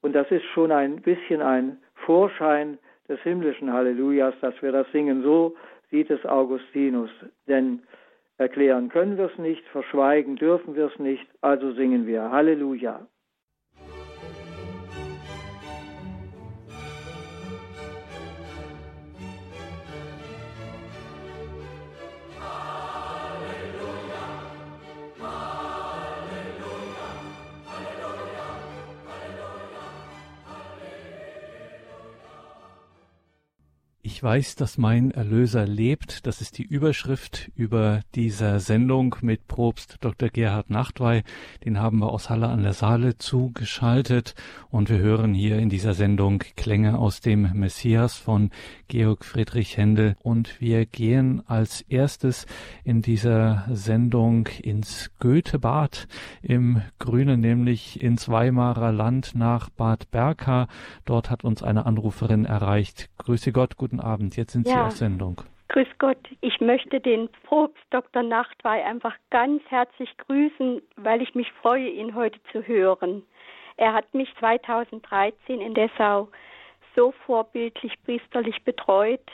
[0.00, 5.24] Und das ist schon ein bisschen ein Vorschein des himmlischen Hallelujas, dass wir das singen.
[5.24, 5.56] So
[5.90, 7.10] sieht es Augustinus.
[7.48, 7.82] Denn
[8.38, 13.06] erklären können wir es nicht, verschweigen dürfen wir es nicht, also singen wir Halleluja.
[34.24, 36.26] Weiß, dass mein Erlöser lebt.
[36.26, 40.30] Das ist die Überschrift über dieser Sendung mit Probst Dr.
[40.30, 41.22] Gerhard Nachtwey.
[41.62, 44.34] Den haben wir aus Halle an der Saale zugeschaltet
[44.70, 48.48] und wir hören hier in dieser Sendung Klänge aus dem Messias von
[48.88, 52.46] Georg Friedrich Händel und wir gehen als erstes
[52.82, 56.08] in dieser Sendung ins Goethebad
[56.40, 60.66] im Grünen, nämlich ins Weimarer Land nach Bad Berka.
[61.04, 63.10] Dort hat uns eine Anruferin erreicht.
[63.18, 64.13] Grüße Gott, guten Abend.
[64.20, 64.72] Jetzt sind ja.
[64.72, 65.40] Sie auf Sendung.
[65.68, 66.18] Grüß Gott.
[66.40, 68.22] Ich möchte den Propst Dr.
[68.22, 73.22] Nachtwey einfach ganz herzlich grüßen, weil ich mich freue, ihn heute zu hören.
[73.76, 76.28] Er hat mich 2013 in Dessau
[76.94, 79.24] so vorbildlich priesterlich betreut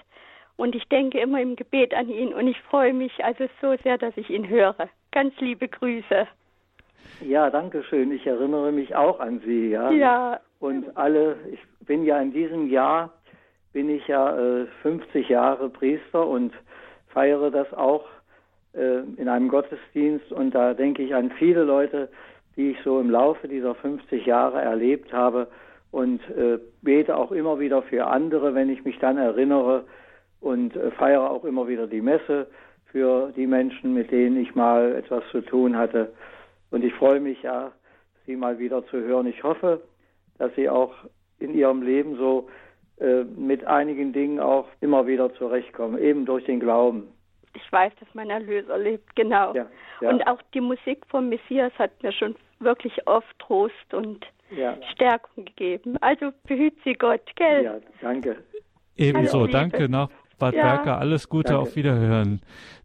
[0.56, 3.98] und ich denke immer im Gebet an ihn und ich freue mich also so sehr,
[3.98, 4.88] dass ich ihn höre.
[5.12, 6.26] Ganz liebe Grüße.
[7.26, 8.12] Ja, danke schön.
[8.12, 9.90] Ich erinnere mich auch an Sie, ja.
[9.90, 10.40] Ja.
[10.58, 13.12] Und alle, ich bin ja in diesem Jahr,
[13.72, 16.52] bin ich ja äh, 50 Jahre Priester und
[17.08, 18.04] feiere das auch
[18.74, 22.08] äh, in einem Gottesdienst und da denke ich an viele Leute,
[22.56, 25.48] die ich so im Laufe dieser 50 Jahre erlebt habe
[25.90, 29.84] und äh, bete auch immer wieder für andere, wenn ich mich dann erinnere
[30.40, 32.46] und äh, feiere auch immer wieder die Messe
[32.86, 36.12] für die Menschen, mit denen ich mal etwas zu tun hatte.
[36.70, 37.72] Und ich freue mich ja,
[38.26, 39.26] Sie mal wieder zu hören.
[39.26, 39.80] Ich hoffe,
[40.38, 40.92] dass Sie auch
[41.38, 42.48] in Ihrem Leben so
[43.00, 47.08] äh, mit einigen Dingen auch immer wieder zurechtkommen, eben durch den Glauben.
[47.54, 49.54] Ich weiß, dass mein Erlöser lebt, genau.
[49.54, 49.66] Ja,
[50.00, 50.10] ja.
[50.10, 54.24] Und auch die Musik vom Messias hat mir schon wirklich oft Trost und
[54.56, 54.76] ja.
[54.92, 55.96] Stärkung gegeben.
[56.00, 57.64] Also behüt sie Gott, gell?
[57.64, 58.36] Ja, danke.
[58.96, 61.62] Ebenso, danke nach Bad Berka, alles Gute, danke.
[61.62, 62.40] auf Wiederhören.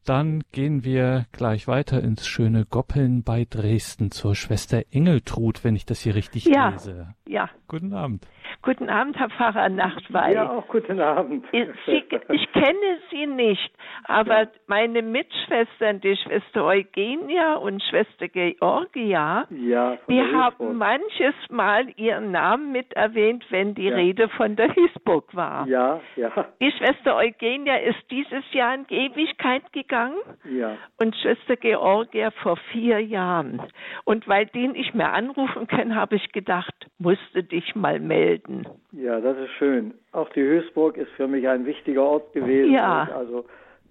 [0.05, 5.85] Dann gehen wir gleich weiter ins schöne Goppeln bei Dresden zur Schwester Engeltrud, wenn ich
[5.85, 7.15] das hier richtig ja, lese.
[7.27, 7.49] Ja.
[7.67, 8.27] Guten Abend.
[8.61, 10.33] Guten Abend, Herr Pfarrer Nachtweil.
[10.33, 11.45] Ja, auch guten Abend.
[11.51, 13.71] Sie, ich kenne Sie nicht,
[14.05, 14.49] aber ja.
[14.67, 22.71] meine Mitschwestern, die Schwester Eugenia und Schwester Georgia, ja, die haben manches Mal ihren Namen
[22.71, 23.95] mit erwähnt, wenn die ja.
[23.95, 25.67] Rede von der Hüßburg war.
[25.67, 26.31] Ja, ja.
[26.59, 30.77] Die Schwester Eugenia ist dieses Jahr in Ewigkeit gegangen ja.
[30.97, 33.61] und Schwester Georgia vor vier Jahren.
[34.05, 36.73] Und weil die nicht mehr anrufen können, habe ich gedacht,
[37.15, 38.67] musste dich mal melden.
[38.91, 39.93] Ja, das ist schön.
[40.11, 43.07] Auch die Höchstburg ist für mich ein wichtiger Ort gewesen, ja.
[43.07, 43.45] wo ich also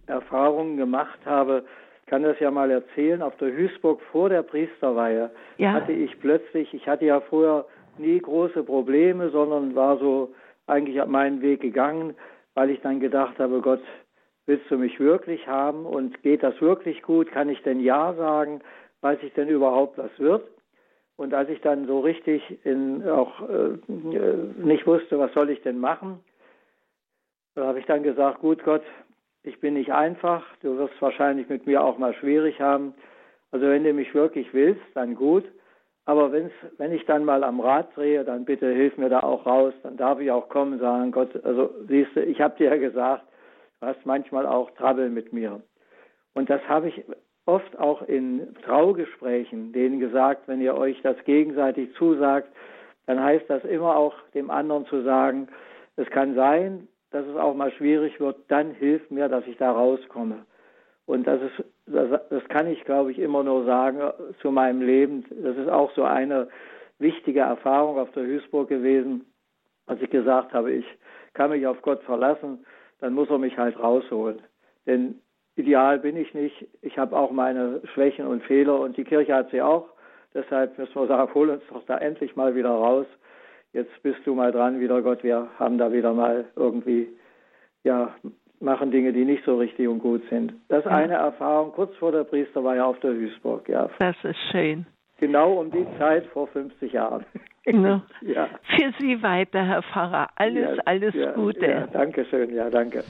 [0.06, 1.64] Erfahrungen gemacht habe.
[2.02, 3.22] Ich kann das ja mal erzählen.
[3.22, 5.72] Auf der Höchstburg vor der Priesterweihe ja.
[5.72, 7.64] hatte ich plötzlich, ich hatte ja vorher
[7.96, 10.34] nie große Probleme, sondern war so
[10.66, 12.14] eigentlich auf meinen Weg gegangen,
[12.54, 13.82] weil ich dann gedacht habe, Gott,
[14.46, 17.30] willst du mich wirklich haben und geht das wirklich gut?
[17.30, 18.60] Kann ich denn Ja sagen?
[19.00, 20.46] Weiß ich denn überhaupt, was wird?
[21.16, 23.78] Und als ich dann so richtig in, auch äh,
[24.56, 26.18] nicht wusste, was soll ich denn machen,
[27.56, 28.82] habe ich dann gesagt, gut Gott,
[29.44, 32.94] ich bin nicht einfach, du wirst wahrscheinlich mit mir auch mal schwierig haben.
[33.52, 35.44] Also wenn du mich wirklich willst, dann gut.
[36.06, 39.46] Aber wenn's, wenn ich dann mal am Rad drehe, dann bitte hilf mir da auch
[39.46, 39.72] raus.
[39.82, 43.24] Dann darf ich auch kommen sagen, Gott, also siehst du, ich habe dir ja gesagt,
[43.80, 45.62] du hast manchmal auch Trouble mit mir.
[46.34, 47.04] Und das habe ich
[47.46, 52.48] oft auch in Traugesprächen denen gesagt, wenn ihr euch das gegenseitig zusagt,
[53.06, 55.48] dann heißt das immer auch dem anderen zu sagen,
[55.96, 59.70] es kann sein, dass es auch mal schwierig wird, dann hilft mir, dass ich da
[59.70, 60.46] rauskomme.
[61.06, 64.80] Und das ist, das, das kann ich, glaube ich, immer nur sagen äh, zu meinem
[64.80, 65.24] Leben.
[65.42, 66.48] Das ist auch so eine
[66.98, 69.26] wichtige Erfahrung auf der Hüßburg gewesen,
[69.86, 70.86] als ich gesagt habe, ich
[71.34, 72.64] kann mich auf Gott verlassen,
[73.00, 74.40] dann muss er mich halt rausholen.
[74.86, 75.20] Denn
[75.56, 76.66] ideal bin ich nicht.
[76.82, 79.86] Ich habe auch meine Schwächen und Fehler und die Kirche hat sie auch.
[80.34, 83.06] Deshalb müssen wir sagen, hol uns doch da endlich mal wieder raus.
[83.72, 85.22] Jetzt bist du mal dran wieder, Gott.
[85.22, 87.08] Wir haben da wieder mal irgendwie,
[87.84, 88.14] ja,
[88.60, 90.54] machen Dinge, die nicht so richtig und gut sind.
[90.68, 91.72] Das ist eine Erfahrung.
[91.72, 93.88] Kurz vor der Priester war ja auf der Hüßburg, ja.
[93.98, 94.86] Das ist schön.
[95.18, 97.24] Genau um die Zeit vor 50 Jahren.
[97.66, 98.02] No.
[98.20, 98.50] ja.
[98.76, 100.28] Für Sie weiter, Herr Pfarrer.
[100.36, 101.66] Alles, ja, alles Gute.
[101.66, 102.54] Ja, danke schön.
[102.54, 103.02] Ja, danke.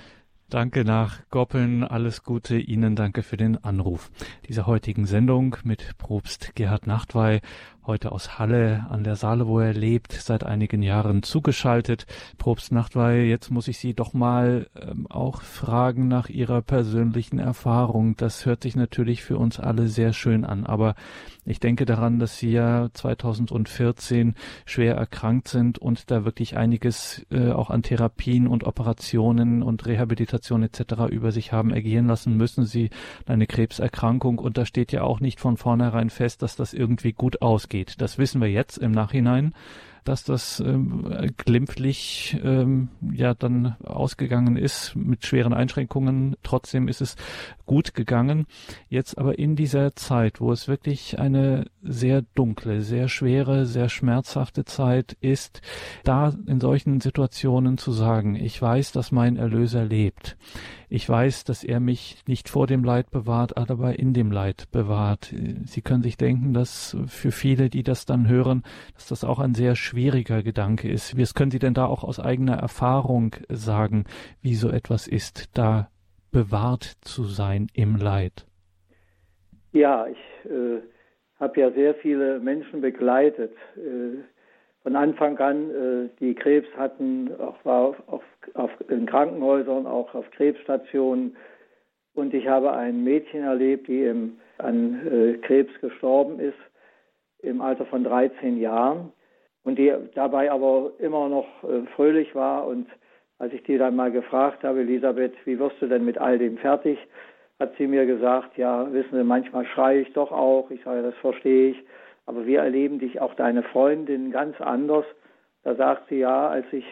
[0.55, 4.13] Danke nach Goppeln, alles Gute Ihnen, danke für den Anruf.
[4.47, 7.41] Dieser heutigen Sendung mit Probst Gerhard Nachtwey
[7.87, 12.07] heute aus Halle an der Saale, wo er lebt, seit einigen Jahren zugeschaltet.
[12.39, 18.17] Probst Nachtwey, jetzt muss ich Sie doch mal ähm, auch fragen nach Ihrer persönlichen Erfahrung.
[18.17, 20.95] Das hört sich natürlich für uns alle sehr schön an, aber
[21.45, 27.51] ich denke daran, dass Sie ja 2014 schwer erkrankt sind und da wirklich einiges äh,
[27.51, 31.11] auch an Therapien und Operationen und Rehabilitation etc.
[31.11, 32.65] über sich haben ergehen lassen müssen.
[32.65, 32.89] Sie
[33.27, 37.43] eine Krebserkrankung und da steht ja auch nicht von vornherein fest, dass das irgendwie gut
[37.43, 37.95] ausgeht ausgeht.
[37.99, 39.53] Das wissen wir jetzt im Nachhinein,
[40.05, 46.37] dass das ähm, glimpflich ähm, ja dann ausgegangen ist mit schweren Einschränkungen.
[46.43, 47.17] Trotzdem ist es
[47.65, 48.47] gut gegangen.
[48.89, 54.67] Jetzt aber in dieser Zeit, wo es wirklich eine sehr dunkle, sehr schwere, sehr schmerzhafte
[54.67, 55.63] Zeit ist,
[56.05, 60.37] da in solchen Situationen zu sagen, ich weiß, dass mein Erlöser lebt.
[60.89, 65.35] Ich weiß, dass er mich nicht vor dem Leid bewahrt, aber in dem Leid bewahrt.
[65.65, 68.63] Sie können sich denken, dass für viele, die das dann hören,
[68.95, 71.19] dass das auch ein sehr schwieriger Gedanke ist.
[71.19, 74.05] Was können Sie denn da auch aus eigener Erfahrung sagen,
[74.43, 75.89] wie so etwas ist, da
[76.31, 78.47] bewahrt zu sein im Leid?
[79.73, 80.81] Ja, ich äh,
[81.41, 84.23] habe ja sehr viele Menschen begleitet, äh,
[84.85, 90.15] von Anfang an, äh, die Krebs hatten, auch war auf, auf, auf, in Krankenhäusern, auch
[90.15, 91.37] auf Krebsstationen.
[92.15, 96.59] Und ich habe ein Mädchen erlebt, die im, an äh, Krebs gestorben ist,
[97.39, 99.11] im Alter von 13 Jahren.
[99.65, 102.67] Und die dabei aber immer noch äh, fröhlich war.
[102.67, 102.87] Und
[103.39, 106.59] als ich die dann mal gefragt habe, Elisabeth, wie wirst du denn mit all dem
[106.59, 106.99] fertig?
[107.59, 110.71] Hat sie mir gesagt, ja, wissen Sie, manchmal schreie ich doch auch.
[110.71, 111.85] Ich sage, das verstehe ich
[112.27, 115.05] aber wir erleben dich, auch deine Freundin, ganz anders.
[115.63, 116.85] Da sagt sie ja, als ich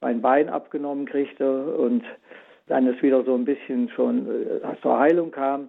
[0.00, 2.04] mein Bein abgenommen kriegte und
[2.66, 5.68] dann es wieder so ein bisschen schon äh, zur Heilung kam,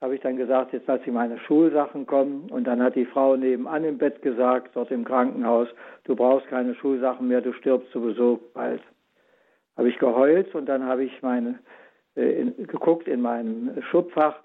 [0.00, 2.50] habe ich dann gesagt, jetzt lasse ich meine Schulsachen kommen.
[2.50, 5.68] Und dann hat die Frau nebenan im Bett gesagt, dort im Krankenhaus,
[6.04, 8.82] du brauchst keine Schulsachen mehr, du stirbst sowieso bald.
[9.76, 11.58] Habe ich geheult und dann habe ich meine
[12.16, 14.36] äh, in, geguckt in meinem Schubfach,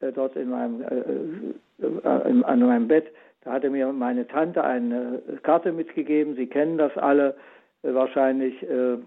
[0.00, 3.08] äh, dort in meinem, äh, äh, in, an meinem Bett,
[3.44, 6.34] da hatte mir meine Tante eine Karte mitgegeben.
[6.34, 7.36] Sie kennen das alle
[7.82, 8.62] äh, wahrscheinlich.
[8.62, 8.98] Äh,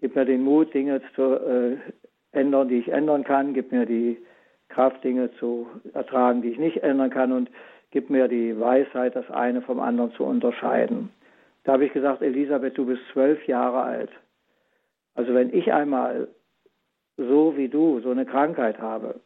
[0.00, 1.76] gibt mir den Mut, Dinge zu äh,
[2.32, 3.54] ändern, die ich ändern kann.
[3.54, 4.18] Gibt mir die
[4.68, 7.32] Kraft, Dinge zu ertragen, die ich nicht ändern kann.
[7.32, 7.50] Und
[7.90, 11.10] gibt mir die Weisheit, das eine vom anderen zu unterscheiden.
[11.64, 14.10] Da habe ich gesagt, Elisabeth, du bist zwölf Jahre alt.
[15.14, 16.28] Also wenn ich einmal
[17.16, 19.20] so wie du so eine Krankheit habe,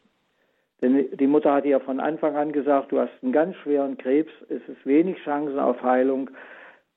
[0.83, 4.33] denn die Mutter hatte ja von Anfang an gesagt, du hast einen ganz schweren Krebs,
[4.49, 6.31] es ist wenig Chancen auf Heilung,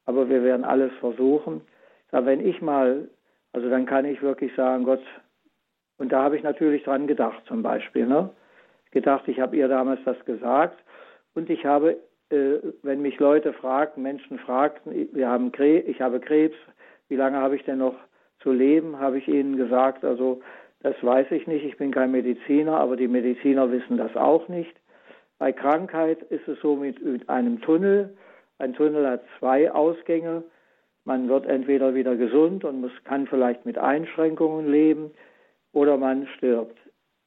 [0.06, 1.62] aber wir werden alles versuchen.
[2.12, 3.08] Aber wenn ich mal,
[3.54, 5.04] also dann kann ich wirklich sagen, Gott,
[5.98, 8.30] und da habe ich natürlich dran gedacht zum Beispiel, ne?
[8.92, 10.80] Gedacht, ich habe ihr damals das gesagt
[11.36, 11.98] und ich habe,
[12.32, 16.56] äh, wenn mich Leute fragten, Menschen fragten, wir haben Krebs, ich habe Krebs,
[17.08, 17.96] wie lange habe ich denn noch
[18.40, 20.42] zu leben, habe ich ihnen gesagt, also
[20.82, 24.76] das weiß ich nicht, ich bin kein Mediziner, aber die Mediziner wissen das auch nicht.
[25.38, 28.16] Bei Krankheit ist es so mit einem Tunnel.
[28.58, 30.44] Ein Tunnel hat zwei Ausgänge.
[31.06, 35.12] Man wird entweder wieder gesund und muss, kann vielleicht mit Einschränkungen leben
[35.72, 36.78] oder man stirbt.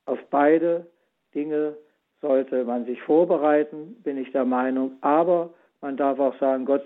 [0.06, 0.86] Auf beide
[1.34, 1.76] Dinge
[2.20, 4.92] sollte man sich vorbereiten, bin ich der Meinung.
[5.00, 6.84] Aber man darf auch sagen, Gott,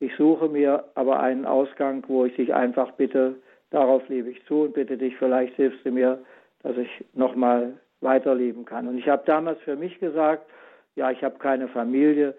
[0.00, 3.36] ich suche mir aber einen Ausgang, wo ich dich einfach bitte,
[3.72, 6.18] Darauf lebe ich zu und bitte dich, vielleicht hilfst du mir,
[6.62, 8.86] dass ich nochmal weiterleben kann.
[8.86, 10.46] Und ich habe damals für mich gesagt,
[10.94, 12.34] ja, ich habe keine Familie.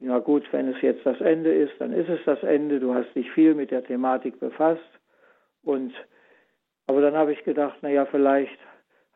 [0.00, 2.80] Ja gut, wenn es jetzt das Ende ist, dann ist es das Ende.
[2.80, 4.80] Du hast dich viel mit der Thematik befasst.
[5.62, 5.92] Und
[6.86, 8.58] aber dann habe ich gedacht, naja, vielleicht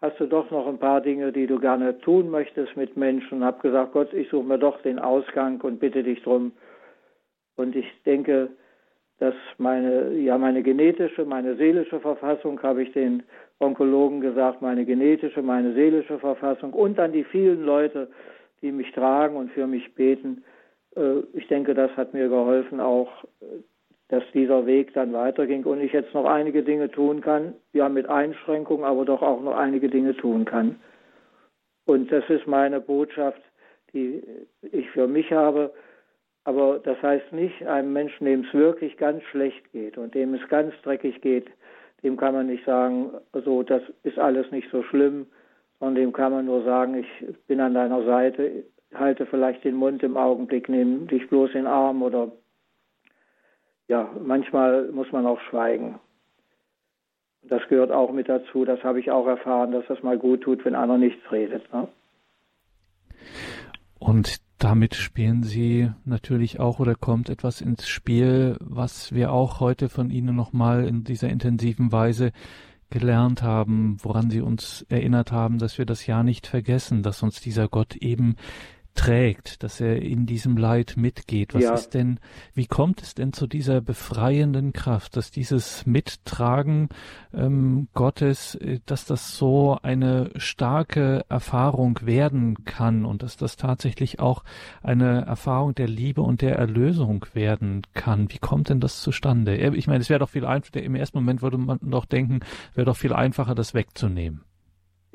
[0.03, 3.38] hast du doch noch ein paar Dinge, die du gerne tun möchtest mit Menschen.
[3.38, 6.53] Und habe gesagt, Gott, ich suche mir doch den Ausgang und bitte dich drum.
[7.57, 8.51] Und ich denke,
[9.18, 13.22] dass meine, ja, meine genetische, meine seelische Verfassung, habe ich den
[13.59, 18.09] Onkologen gesagt, meine genetische, meine seelische Verfassung und dann die vielen Leute,
[18.61, 20.44] die mich tragen und für mich beten.
[20.96, 23.24] Äh, ich denke, das hat mir geholfen, auch,
[24.09, 28.09] dass dieser Weg dann weiterging und ich jetzt noch einige Dinge tun kann, ja, mit
[28.09, 30.76] Einschränkungen, aber doch auch noch einige Dinge tun kann.
[31.87, 33.40] Und das ist meine Botschaft,
[33.92, 34.22] die
[34.62, 35.72] ich für mich habe
[36.46, 40.48] aber das heißt nicht, einem Menschen, dem es wirklich ganz schlecht geht und dem es
[40.48, 41.48] ganz dreckig geht,
[42.04, 45.26] dem kann man nicht sagen, so, das ist alles nicht so schlimm,
[45.80, 48.62] sondern dem kann man nur sagen, ich bin an deiner Seite,
[48.94, 52.30] halte vielleicht den Mund im Augenblick, nehme dich bloß in den Arm oder
[53.88, 55.98] ja, manchmal muss man auch schweigen.
[57.42, 60.64] Das gehört auch mit dazu, das habe ich auch erfahren, dass das mal gut tut,
[60.64, 61.72] wenn einer nichts redet.
[61.72, 61.88] Ne?
[63.98, 69.88] Und damit spielen Sie natürlich auch oder kommt etwas ins Spiel, was wir auch heute
[69.88, 72.33] von Ihnen nochmal in dieser intensiven Weise
[72.88, 77.40] gelernt haben, woran Sie uns erinnert haben, dass wir das ja nicht vergessen, dass uns
[77.40, 78.37] dieser Gott eben
[78.96, 81.54] trägt, dass er in diesem Leid mitgeht.
[81.54, 81.74] Was ja.
[81.74, 82.18] ist denn,
[82.54, 86.88] wie kommt es denn zu dieser befreienden Kraft, dass dieses Mittragen
[87.32, 94.18] ähm, Gottes, äh, dass das so eine starke Erfahrung werden kann und dass das tatsächlich
[94.18, 94.42] auch
[94.82, 98.32] eine Erfahrung der Liebe und der Erlösung werden kann?
[98.32, 99.57] Wie kommt denn das zustande?
[99.76, 102.40] Ich meine, es wäre doch viel einfacher, im ersten Moment würde man doch denken,
[102.74, 104.40] wäre doch viel einfacher, das wegzunehmen.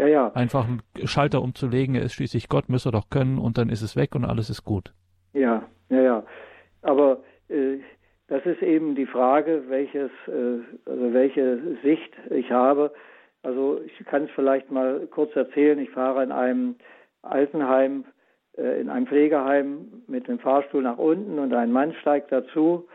[0.02, 0.32] Ja, ja.
[0.34, 3.84] Einfach einen Schalter umzulegen, er ist schließlich Gott, müsste er doch können und dann ist
[3.84, 4.94] es weg und alles ist gut.
[5.34, 6.24] Ja, ja, ja.
[6.82, 7.78] Aber äh,
[8.28, 12.92] das ist eben die Frage, welches, äh, also welche Sicht ich habe.
[13.44, 15.78] Also ich kann es vielleicht mal kurz erzählen.
[15.78, 16.78] Ich fahre in einem
[17.22, 18.06] Altenheim,
[18.58, 22.88] äh, in einem Pflegeheim mit dem Fahrstuhl nach unten und ein Mann steigt dazu,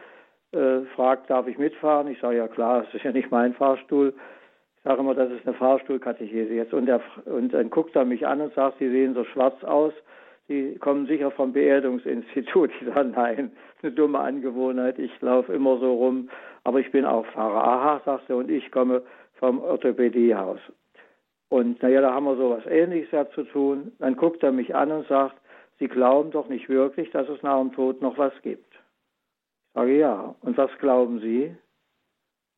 [0.51, 2.09] äh, fragt, darf ich mitfahren?
[2.09, 4.13] Ich sage, ja klar, es ist ja nicht mein Fahrstuhl
[4.87, 6.73] sage immer, das ist eine Fahrstuhlkatechese jetzt.
[6.73, 9.93] Und, der, und dann guckt er mich an und sagt, Sie sehen so schwarz aus.
[10.49, 12.71] Sie kommen sicher vom Beerdungsinstitut.
[12.81, 13.51] Ich sage, nein,
[13.83, 14.99] eine dumme Angewohnheit.
[15.01, 16.31] Ich laufe immer so rum,
[16.63, 17.65] aber ich bin auch Pfarrer.
[17.65, 19.03] Aha, sagt er, und ich komme
[19.35, 20.61] vom Orthopädiehaus.
[21.49, 23.93] Und naja, da haben wir so was Ähnliches ja zu tun.
[23.99, 25.37] Dann guckt er mich an und sagt,
[25.79, 28.73] Sie glauben doch nicht wirklich, dass es nach dem Tod noch was gibt.
[28.73, 30.35] Ich sage ja.
[30.41, 31.55] Und was glauben Sie?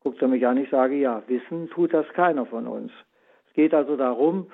[0.02, 1.22] Guckt er mich an, ich sage ja.
[1.26, 2.92] Wissen tut das keiner von uns.
[3.48, 4.50] Es geht also darum,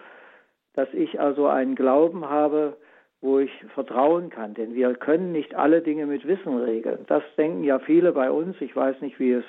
[0.74, 2.76] dass ich also einen Glauben habe,
[3.20, 4.54] wo ich vertrauen kann.
[4.54, 7.04] Denn wir können nicht alle Dinge mit Wissen regeln.
[7.06, 8.56] Das denken ja viele bei uns.
[8.60, 9.44] Ich weiß nicht, wie es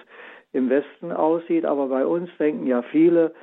[0.54, 3.34] im Westen aussieht, aber bei uns denken ja viele,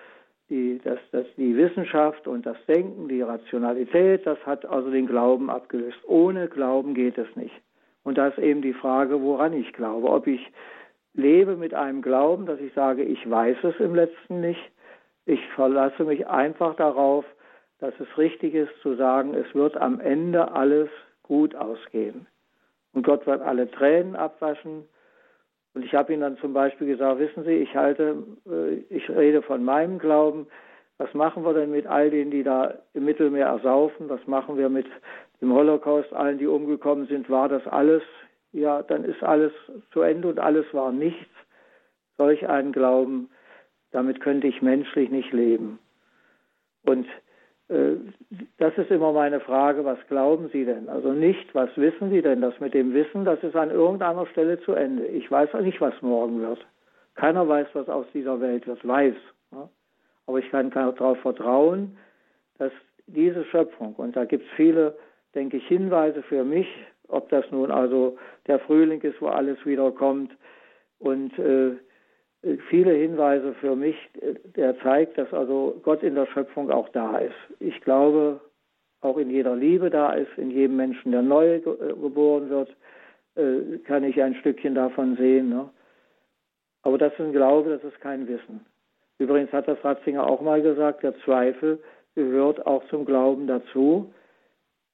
[0.49, 5.51] die, dass, dass die Wissenschaft und das Denken, die Rationalität, das hat also den Glauben
[5.51, 5.99] abgelöst.
[6.07, 7.55] Ohne Glauben geht es nicht.
[8.05, 10.09] Und da ist eben die Frage, woran ich glaube.
[10.09, 10.41] Ob ich
[11.15, 14.61] lebe mit einem Glauben, dass ich sage, ich weiß es im letzten nicht.
[15.27, 17.25] Ich verlasse mich einfach darauf,
[17.79, 20.89] dass es richtig ist zu sagen, es wird am Ende alles
[21.23, 22.27] gut ausgehen.
[22.93, 24.85] Und Gott wird alle Tränen abwaschen.
[25.75, 29.43] Und ich habe ihm dann zum Beispiel gesagt, wissen Sie, ich halte, äh, ich rede
[29.43, 30.47] von meinem Glauben.
[30.99, 34.09] Was machen wir denn mit all denen, die da im Mittelmeer ersaufen?
[34.09, 34.87] Was machen wir mit
[35.41, 37.31] dem Holocaust, allen, die umgekommen sind?
[37.31, 38.03] War das alles?
[38.53, 39.53] Ja, dann ist alles
[39.93, 41.31] zu Ende und alles war nichts.
[42.19, 43.31] Solch einen Glauben,
[43.91, 45.79] damit könnte ich menschlich nicht leben.
[46.85, 47.07] Und
[47.69, 47.97] äh,
[48.59, 50.89] das ist immer meine Frage, was glauben Sie denn?
[50.89, 52.41] Also nicht, was wissen Sie denn?
[52.43, 55.07] Das mit dem Wissen, das ist an irgendeiner Stelle zu Ende.
[55.07, 56.65] Ich weiß auch nicht, was morgen wird.
[57.15, 59.15] Keiner weiß, was aus dieser Welt wird, weiß.
[60.27, 61.97] Aber ich kann darauf vertrauen,
[62.59, 62.73] dass
[63.07, 64.97] diese Schöpfung, und da gibt es viele,
[65.35, 66.69] denke ich, Hinweise für mich,
[67.13, 70.33] ob das nun also der Frühling ist, wo alles wieder kommt
[70.99, 71.77] und äh,
[72.69, 73.97] viele Hinweise für mich,
[74.57, 77.35] der zeigt, dass also Gott in der Schöpfung auch da ist.
[77.61, 78.41] Ich glaube,
[79.01, 82.75] auch in jeder Liebe da ist, in jedem Menschen, der neu äh, geboren wird,
[83.37, 85.51] äh, kann ich ein Stückchen davon sehen.
[85.51, 85.69] Ne?
[86.83, 88.65] Aber das ist ein Glaube, das ist kein Wissen.
[89.19, 91.79] Übrigens hat das Ratzinger auch mal gesagt, der Zweifel
[92.15, 94.13] gehört auch zum Glauben dazu.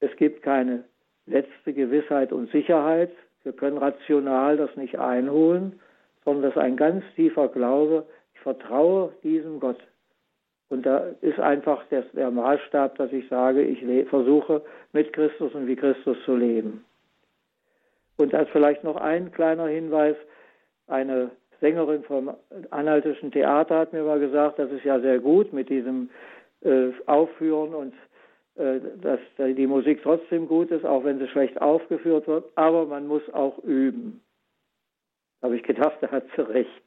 [0.01, 0.85] Es gibt keine
[1.29, 3.11] letzte Gewissheit und Sicherheit.
[3.45, 5.81] Wir können rational das nicht einholen
[6.29, 8.05] sondern das ist ein ganz tiefer Glaube.
[8.35, 9.79] Ich vertraue diesem Gott.
[10.69, 14.63] Und da ist einfach der, der Maßstab, dass ich sage, ich versuche
[14.93, 16.85] mit Christus und wie Christus zu leben.
[18.19, 20.17] Und als vielleicht noch ein kleiner Hinweis,
[20.87, 21.31] eine
[21.63, 22.35] Sängerin vom
[22.69, 26.11] Anhaltischen Theater hat mir mal gesagt, das ist ja sehr gut mit diesem
[26.61, 27.95] äh, Aufführen und
[28.59, 33.23] dass die Musik trotzdem gut ist, auch wenn sie schlecht aufgeführt wird, aber man muss
[33.33, 34.21] auch üben
[35.43, 36.83] habe ich gedacht, da hat sie recht.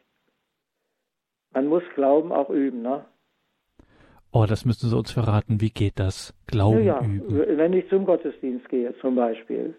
[1.54, 3.06] Man muss Glauben auch üben, ne?
[4.34, 5.60] Oh, das müssen Sie uns verraten.
[5.60, 6.34] Wie geht das?
[6.48, 7.04] Glauben ja.
[7.04, 7.58] üben.
[7.58, 9.76] Wenn ich zum Gottesdienst gehe, zum Beispiel,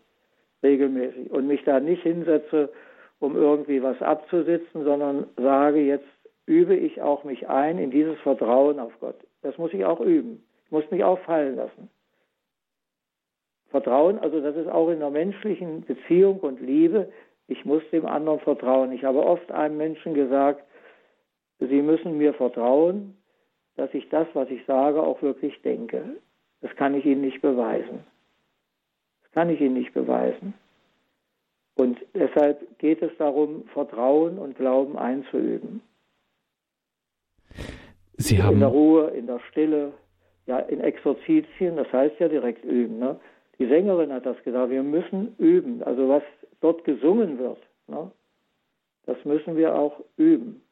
[0.62, 2.70] regelmäßig, und mich da nicht hinsetze,
[3.18, 6.08] um irgendwie was abzusitzen, sondern sage, jetzt
[6.44, 9.16] übe ich auch mich ein in dieses Vertrauen auf Gott.
[9.40, 10.42] Das muss ich auch üben.
[10.72, 11.88] Muss mich auch fallen lassen.
[13.68, 17.12] Vertrauen, also das ist auch in der menschlichen Beziehung und Liebe
[17.52, 18.92] ich muss dem anderen vertrauen.
[18.92, 20.64] Ich habe oft einem Menschen gesagt,
[21.58, 23.16] Sie müssen mir vertrauen,
[23.76, 26.16] dass ich das, was ich sage, auch wirklich denke.
[26.60, 28.04] Das kann ich Ihnen nicht beweisen.
[29.22, 30.54] Das kann ich Ihnen nicht beweisen.
[31.74, 35.82] Und deshalb geht es darum, Vertrauen und Glauben einzuüben.
[38.16, 39.92] Sie haben in der Ruhe, in der Stille,
[40.46, 42.98] ja, in Exerzitien, das heißt ja direkt üben.
[42.98, 43.18] Ne?
[43.58, 45.82] Die Sängerin hat das gesagt, wir müssen üben.
[45.82, 46.22] Also was
[46.60, 48.10] dort gesungen wird, ne,
[49.06, 50.62] das müssen wir auch üben.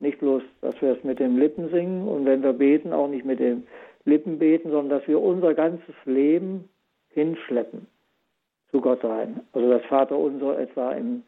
[0.00, 3.24] Nicht bloß, dass wir es mit den Lippen singen und wenn wir beten, auch nicht
[3.24, 3.66] mit den
[4.04, 6.68] Lippen beten, sondern dass wir unser ganzes Leben
[7.10, 7.86] hinschleppen
[8.70, 9.40] zu Gott rein.
[9.52, 11.22] Also das Vaterunser etwa im,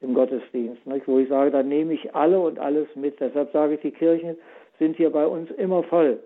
[0.00, 1.08] im Gottesdienst, nicht?
[1.08, 3.18] wo ich sage, da nehme ich alle und alles mit.
[3.20, 4.36] Deshalb sage ich, die Kirchen
[4.78, 6.18] sind hier bei uns immer voll.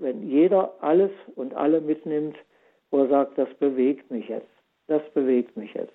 [0.00, 2.36] Wenn jeder alles und alle mitnimmt,
[2.90, 4.50] wo er sagt, das bewegt mich jetzt,
[4.86, 5.92] das bewegt mich jetzt.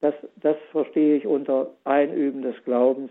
[0.00, 3.10] Das, das verstehe ich unter Einüben des Glaubens.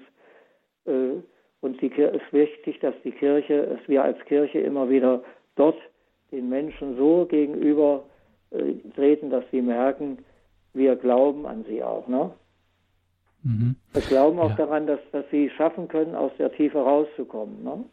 [0.85, 1.21] Äh,
[1.61, 5.23] und es ist wichtig, dass die Kirche, dass wir als Kirche immer wieder
[5.55, 5.77] dort
[6.31, 8.03] den Menschen so gegenüber
[8.51, 10.19] äh, treten, dass sie merken,
[10.73, 12.07] wir glauben an sie auch.
[12.07, 12.31] Ne?
[13.43, 13.75] Mhm.
[13.93, 14.55] Wir glauben auch ja.
[14.57, 17.63] daran, dass, dass sie schaffen können, aus der Tiefe rauszukommen.
[17.63, 17.85] Ne?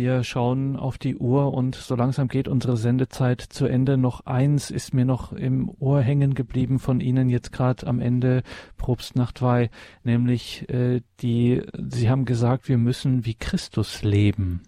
[0.00, 3.96] Wir schauen auf die Uhr und so langsam geht unsere Sendezeit zu Ende.
[3.96, 8.42] Noch eins ist mir noch im Ohr hängen geblieben von Ihnen jetzt gerade am Ende
[8.76, 9.70] Probstnachtweih,
[10.04, 14.62] nämlich äh, die, Sie haben gesagt, wir müssen wie Christus leben.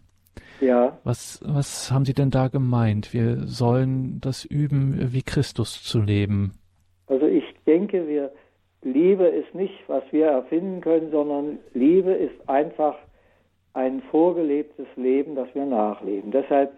[0.60, 0.98] Ja.
[1.04, 3.14] Was, was haben Sie denn da gemeint?
[3.14, 6.54] Wir sollen das üben, wie Christus zu leben.
[7.06, 8.32] Also ich denke, wir
[8.82, 12.96] Liebe ist nicht, was wir erfinden können, sondern Liebe ist einfach
[13.72, 16.30] ein vorgelebtes Leben, das wir nachleben.
[16.30, 16.72] Deshalb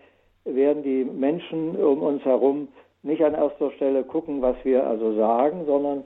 [0.44, 2.68] werden die Menschen um uns herum
[3.02, 6.04] nicht an erster Stelle gucken, was wir also sagen, sondern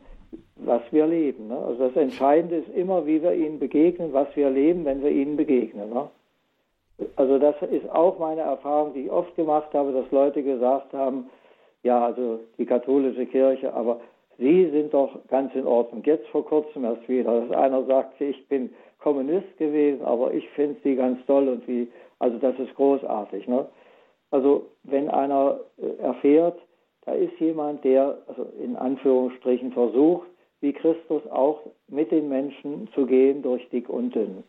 [0.57, 1.49] was wir leben.
[1.49, 1.59] Ne?
[1.59, 5.37] Also das Entscheidende ist immer, wie wir ihnen begegnen, was wir leben, wenn wir ihnen
[5.37, 5.91] begegnen.
[5.91, 6.09] Ne?
[7.16, 11.28] Also das ist auch meine Erfahrung, die ich oft gemacht habe, dass Leute gesagt haben,
[11.82, 14.01] ja, also die katholische Kirche, aber
[14.39, 16.03] Sie sind doch ganz in Ordnung.
[16.05, 18.70] Jetzt vor kurzem erst wieder, dass einer sagte, ich bin
[19.07, 21.86] Kommunist gewesen, aber ich finde Sie ganz toll und wie,
[22.18, 23.46] also das ist großartig.
[23.46, 23.64] Ne?
[24.32, 26.59] Also wenn einer äh, erfährt,
[27.04, 30.26] da ist jemand, der also in Anführungsstrichen versucht,
[30.61, 34.42] wie Christus auch mit den Menschen zu gehen durch dick und dünn.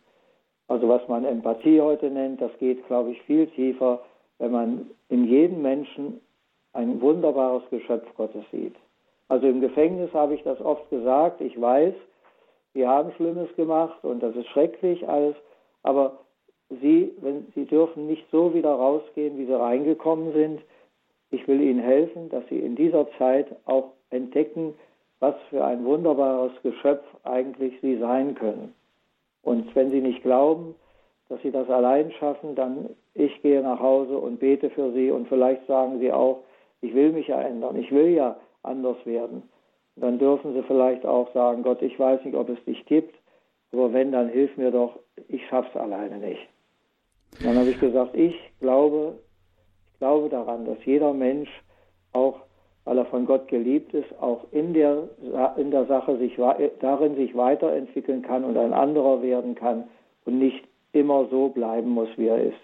[0.66, 4.00] Also was man Empathie heute nennt, das geht, glaube ich, viel tiefer,
[4.40, 6.20] wenn man in jedem Menschen
[6.72, 8.74] ein wunderbares Geschöpf Gottes sieht.
[9.28, 11.94] Also im Gefängnis habe ich das oft gesagt, ich weiß,
[12.78, 15.34] sie haben Schlimmes gemacht und das ist schrecklich alles,
[15.82, 16.20] aber
[16.80, 20.60] sie, wenn, sie dürfen nicht so wieder rausgehen, wie sie reingekommen sind.
[21.32, 24.74] Ich will ihnen helfen, dass sie in dieser Zeit auch entdecken,
[25.18, 28.72] was für ein wunderbares Geschöpf eigentlich sie sein können.
[29.42, 30.76] Und wenn sie nicht glauben,
[31.28, 35.26] dass sie das allein schaffen, dann ich gehe nach Hause und bete für sie und
[35.26, 36.44] vielleicht sagen sie auch,
[36.80, 39.42] ich will mich ja ändern, ich will ja anders werden.
[40.00, 43.14] Dann dürfen sie vielleicht auch sagen, Gott, ich weiß nicht, ob es dich gibt,
[43.72, 46.48] aber wenn, dann hilf mir doch, ich schaff's alleine nicht.
[47.42, 49.18] dann habe ich gesagt, ich glaube,
[49.86, 51.50] ich glaube daran, dass jeder Mensch
[52.12, 52.40] auch
[52.88, 55.10] weil er von Gott geliebt ist, auch in der,
[55.58, 56.36] in der Sache sich,
[56.80, 59.84] darin sich weiterentwickeln kann und ein anderer werden kann
[60.24, 62.56] und nicht immer so bleiben muss, wie er ist.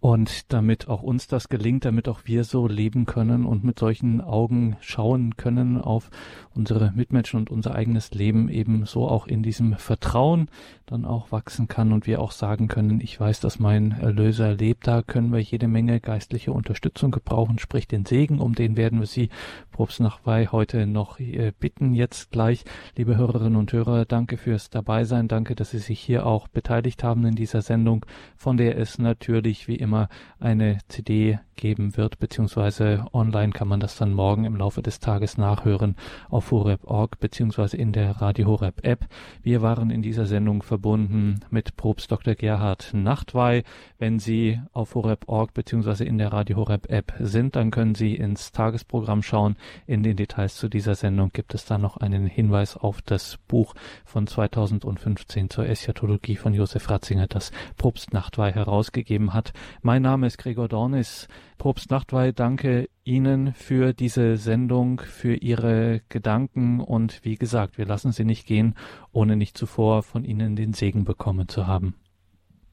[0.00, 4.22] Und damit auch uns das gelingt, damit auch wir so leben können und mit solchen
[4.22, 6.10] Augen schauen können auf
[6.54, 10.48] unsere Mitmenschen und unser eigenes Leben eben so auch in diesem Vertrauen
[10.86, 14.86] dann auch wachsen kann und wir auch sagen können, ich weiß, dass mein Erlöser lebt,
[14.86, 19.06] da können wir jede Menge geistliche Unterstützung gebrauchen, sprich den Segen, um den werden wir
[19.06, 19.28] Sie,
[19.70, 21.94] Probst Nachwei, heute noch äh, bitten.
[21.94, 22.64] Jetzt gleich,
[22.96, 27.24] liebe Hörerinnen und Hörer, danke fürs Dabeisein, danke, dass Sie sich hier auch beteiligt haben
[27.26, 33.04] in dieser Sendung, von der es natürlich wie immer immer eine CD geben wird, beziehungsweise
[33.12, 35.94] online kann man das dann morgen im Laufe des Tages nachhören
[36.30, 39.06] auf horeb.org, beziehungsweise in der Radio Horeb App.
[39.42, 42.34] Wir waren in dieser Sendung verbunden mit Probst Dr.
[42.34, 43.64] Gerhard Nachtwey.
[43.98, 48.52] Wenn Sie auf horeb.org, beziehungsweise in der Radio Horeb App sind, dann können Sie ins
[48.52, 49.56] Tagesprogramm schauen.
[49.86, 53.74] In den Details zu dieser Sendung gibt es dann noch einen Hinweis auf das Buch
[54.06, 59.52] von 2015 zur Eschatologie von Josef Ratzinger, das Probst Nachtwey herausgegeben hat.
[59.82, 61.26] Mein Name ist Gregor Dornis.
[61.56, 68.12] Probst Nachtwey, danke Ihnen für diese Sendung, für Ihre Gedanken und wie gesagt, wir lassen
[68.12, 68.74] Sie nicht gehen,
[69.14, 71.94] ohne nicht zuvor von Ihnen den Segen bekommen zu haben.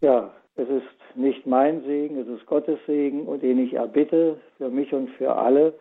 [0.01, 4.70] Ja, es ist nicht mein Segen, es ist Gottes Segen und den ich erbitte für
[4.70, 5.76] mich und für alle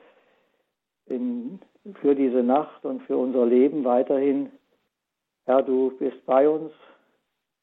[1.07, 1.59] in,
[2.03, 4.51] für diese Nacht und für unser Leben weiterhin.
[5.45, 6.71] Herr, du bist bei uns,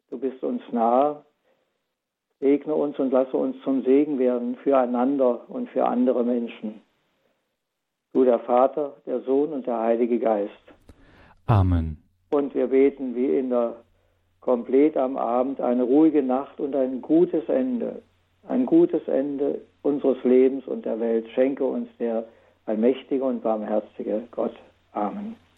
[0.10, 1.24] du bist uns nahe
[2.44, 6.82] Segne uns und lasse uns zum Segen werden füreinander und für andere Menschen.
[8.12, 10.52] Du der Vater, der Sohn und der Heilige Geist.
[11.46, 11.98] Amen.
[12.32, 13.78] Und wir beten wie in der
[14.42, 18.02] Komplett am Abend eine ruhige Nacht und ein gutes Ende.
[18.46, 21.26] Ein gutes Ende unseres Lebens und der Welt.
[21.34, 22.26] Schenke uns der
[22.66, 24.56] allmächtige und barmherzige Gott.
[24.92, 25.38] Amen.